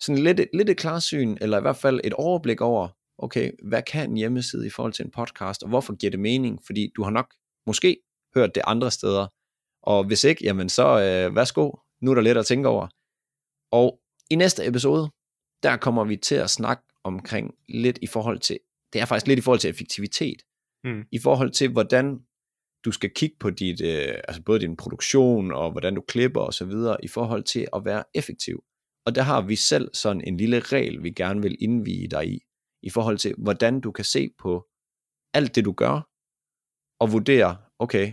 sådan 0.00 0.22
lidt, 0.22 0.40
lidt 0.54 0.70
et 0.70 0.76
klarsyn, 0.76 1.36
eller 1.40 1.58
i 1.58 1.60
hvert 1.60 1.76
fald 1.76 2.00
et 2.04 2.12
overblik 2.12 2.60
over, 2.60 2.88
okay, 3.18 3.50
hvad 3.62 3.82
kan 3.82 4.10
en 4.10 4.16
hjemmeside 4.16 4.66
i 4.66 4.70
forhold 4.70 4.92
til 4.92 5.04
en 5.04 5.10
podcast, 5.10 5.62
og 5.62 5.68
hvorfor 5.68 5.96
giver 5.96 6.10
det 6.10 6.20
mening? 6.20 6.58
Fordi 6.66 6.92
du 6.96 7.02
har 7.02 7.10
nok 7.10 7.34
måske 7.66 7.96
hørt 8.34 8.54
det 8.54 8.62
andre 8.66 8.90
steder, 8.90 9.26
og 9.82 10.04
hvis 10.04 10.24
ikke, 10.24 10.44
jamen 10.44 10.68
så 10.68 10.86
øh, 10.86 11.36
værsgo, 11.36 11.70
nu 12.02 12.10
er 12.10 12.14
der 12.14 12.22
lidt 12.22 12.38
at 12.38 12.46
tænke 12.46 12.68
over. 12.68 12.88
Og 13.72 14.00
i 14.30 14.34
næste 14.34 14.66
episode, 14.66 15.10
der 15.62 15.76
kommer 15.76 16.04
vi 16.04 16.16
til 16.16 16.34
at 16.34 16.50
snakke 16.50 16.82
omkring 17.04 17.54
lidt 17.68 17.98
i 18.02 18.06
forhold 18.06 18.38
til, 18.38 18.58
det 18.92 19.00
er 19.00 19.04
faktisk 19.04 19.26
lidt 19.26 19.38
i 19.38 19.42
forhold 19.42 19.60
til 19.60 19.70
effektivitet, 19.70 20.42
Mm. 20.84 21.04
i 21.12 21.18
forhold 21.18 21.50
til, 21.50 21.72
hvordan 21.72 22.18
du 22.84 22.92
skal 22.92 23.10
kigge 23.14 23.36
på 23.40 23.50
dit, 23.50 23.80
øh, 23.80 24.14
altså 24.28 24.42
både 24.42 24.60
din 24.60 24.76
produktion, 24.76 25.52
og 25.52 25.72
hvordan 25.72 25.94
du 25.94 26.00
klipper 26.00 26.40
og 26.40 26.54
så 26.54 26.64
videre, 26.64 26.96
i 27.02 27.08
forhold 27.08 27.42
til 27.42 27.66
at 27.76 27.84
være 27.84 28.04
effektiv. 28.14 28.64
Og 29.06 29.14
der 29.14 29.22
har 29.22 29.40
vi 29.42 29.56
selv 29.56 29.90
sådan 29.94 30.22
en 30.26 30.36
lille 30.36 30.60
regel, 30.60 31.02
vi 31.02 31.10
gerne 31.10 31.42
vil 31.42 31.56
indvige 31.60 32.08
dig 32.08 32.28
i, 32.28 32.40
i 32.82 32.90
forhold 32.90 33.18
til, 33.18 33.34
hvordan 33.38 33.80
du 33.80 33.92
kan 33.92 34.04
se 34.04 34.30
på 34.38 34.68
alt 35.34 35.54
det, 35.54 35.64
du 35.64 35.72
gør, 35.72 36.08
og 37.00 37.12
vurdere, 37.12 37.56
okay, 37.78 38.12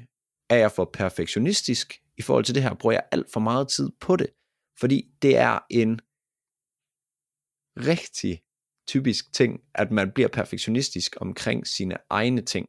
er 0.50 0.56
jeg 0.56 0.72
for 0.72 0.90
perfektionistisk 0.94 1.94
i 2.18 2.22
forhold 2.22 2.46
til 2.46 2.56
det 2.56 2.64
her? 2.64 2.74
Bruger 2.74 2.94
jeg 2.94 3.04
alt 3.12 3.32
for 3.34 3.40
meget 3.40 3.68
tid 3.68 3.90
på 4.02 4.16
det? 4.16 4.30
Fordi 4.80 5.08
det 5.22 5.38
er 5.38 5.60
en 5.70 6.00
rigtig 7.78 8.42
typisk 8.88 9.34
ting, 9.34 9.62
at 9.76 9.92
man 9.92 10.12
bliver 10.12 10.30
perfektionistisk 10.30 11.16
omkring 11.22 11.68
sine 11.68 11.98
egne 12.10 12.42
ting, 12.42 12.68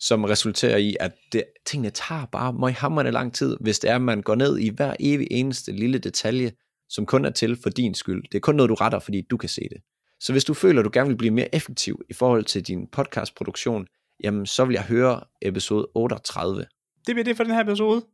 som 0.00 0.24
resulterer 0.24 0.76
i, 0.76 0.96
at 1.00 1.14
det, 1.32 1.44
tingene 1.66 1.90
tager 1.90 2.26
bare 2.26 2.52
møghamrende 2.52 3.10
lang 3.10 3.34
tid, 3.34 3.56
hvis 3.60 3.78
det 3.78 3.90
er, 3.90 3.94
at 3.94 4.02
man 4.02 4.22
går 4.22 4.34
ned 4.34 4.58
i 4.58 4.68
hver 4.68 4.96
evig 5.00 5.28
eneste 5.30 5.72
lille 5.72 5.98
detalje, 5.98 6.52
som 6.88 7.06
kun 7.06 7.24
er 7.24 7.30
til 7.30 7.56
for 7.62 7.70
din 7.70 7.94
skyld. 7.94 8.22
Det 8.22 8.34
er 8.34 8.40
kun 8.40 8.54
noget, 8.54 8.68
du 8.68 8.74
retter, 8.74 8.98
fordi 8.98 9.20
du 9.30 9.36
kan 9.36 9.48
se 9.48 9.62
det. 9.62 9.82
Så 10.20 10.32
hvis 10.32 10.44
du 10.44 10.54
føler, 10.54 10.80
at 10.80 10.84
du 10.84 10.90
gerne 10.92 11.08
vil 11.08 11.16
blive 11.16 11.30
mere 11.30 11.54
effektiv 11.54 12.02
i 12.08 12.12
forhold 12.12 12.44
til 12.44 12.62
din 12.62 12.86
podcastproduktion, 12.86 13.86
jamen 14.24 14.46
så 14.46 14.64
vil 14.64 14.74
jeg 14.74 14.82
høre 14.82 15.20
episode 15.42 15.88
38. 15.94 16.66
Det 17.06 17.14
bliver 17.14 17.24
det 17.24 17.36
for 17.36 17.44
den 17.44 17.52
her 17.52 17.60
episode. 17.60 18.04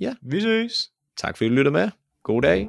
Ja. 0.00 0.14
Vi 0.22 0.40
ses. 0.40 0.90
Tak 1.16 1.36
fordi 1.36 1.48
du 1.48 1.54
lytter 1.54 1.72
med. 1.72 1.90
God 2.24 2.42
dag. 2.42 2.68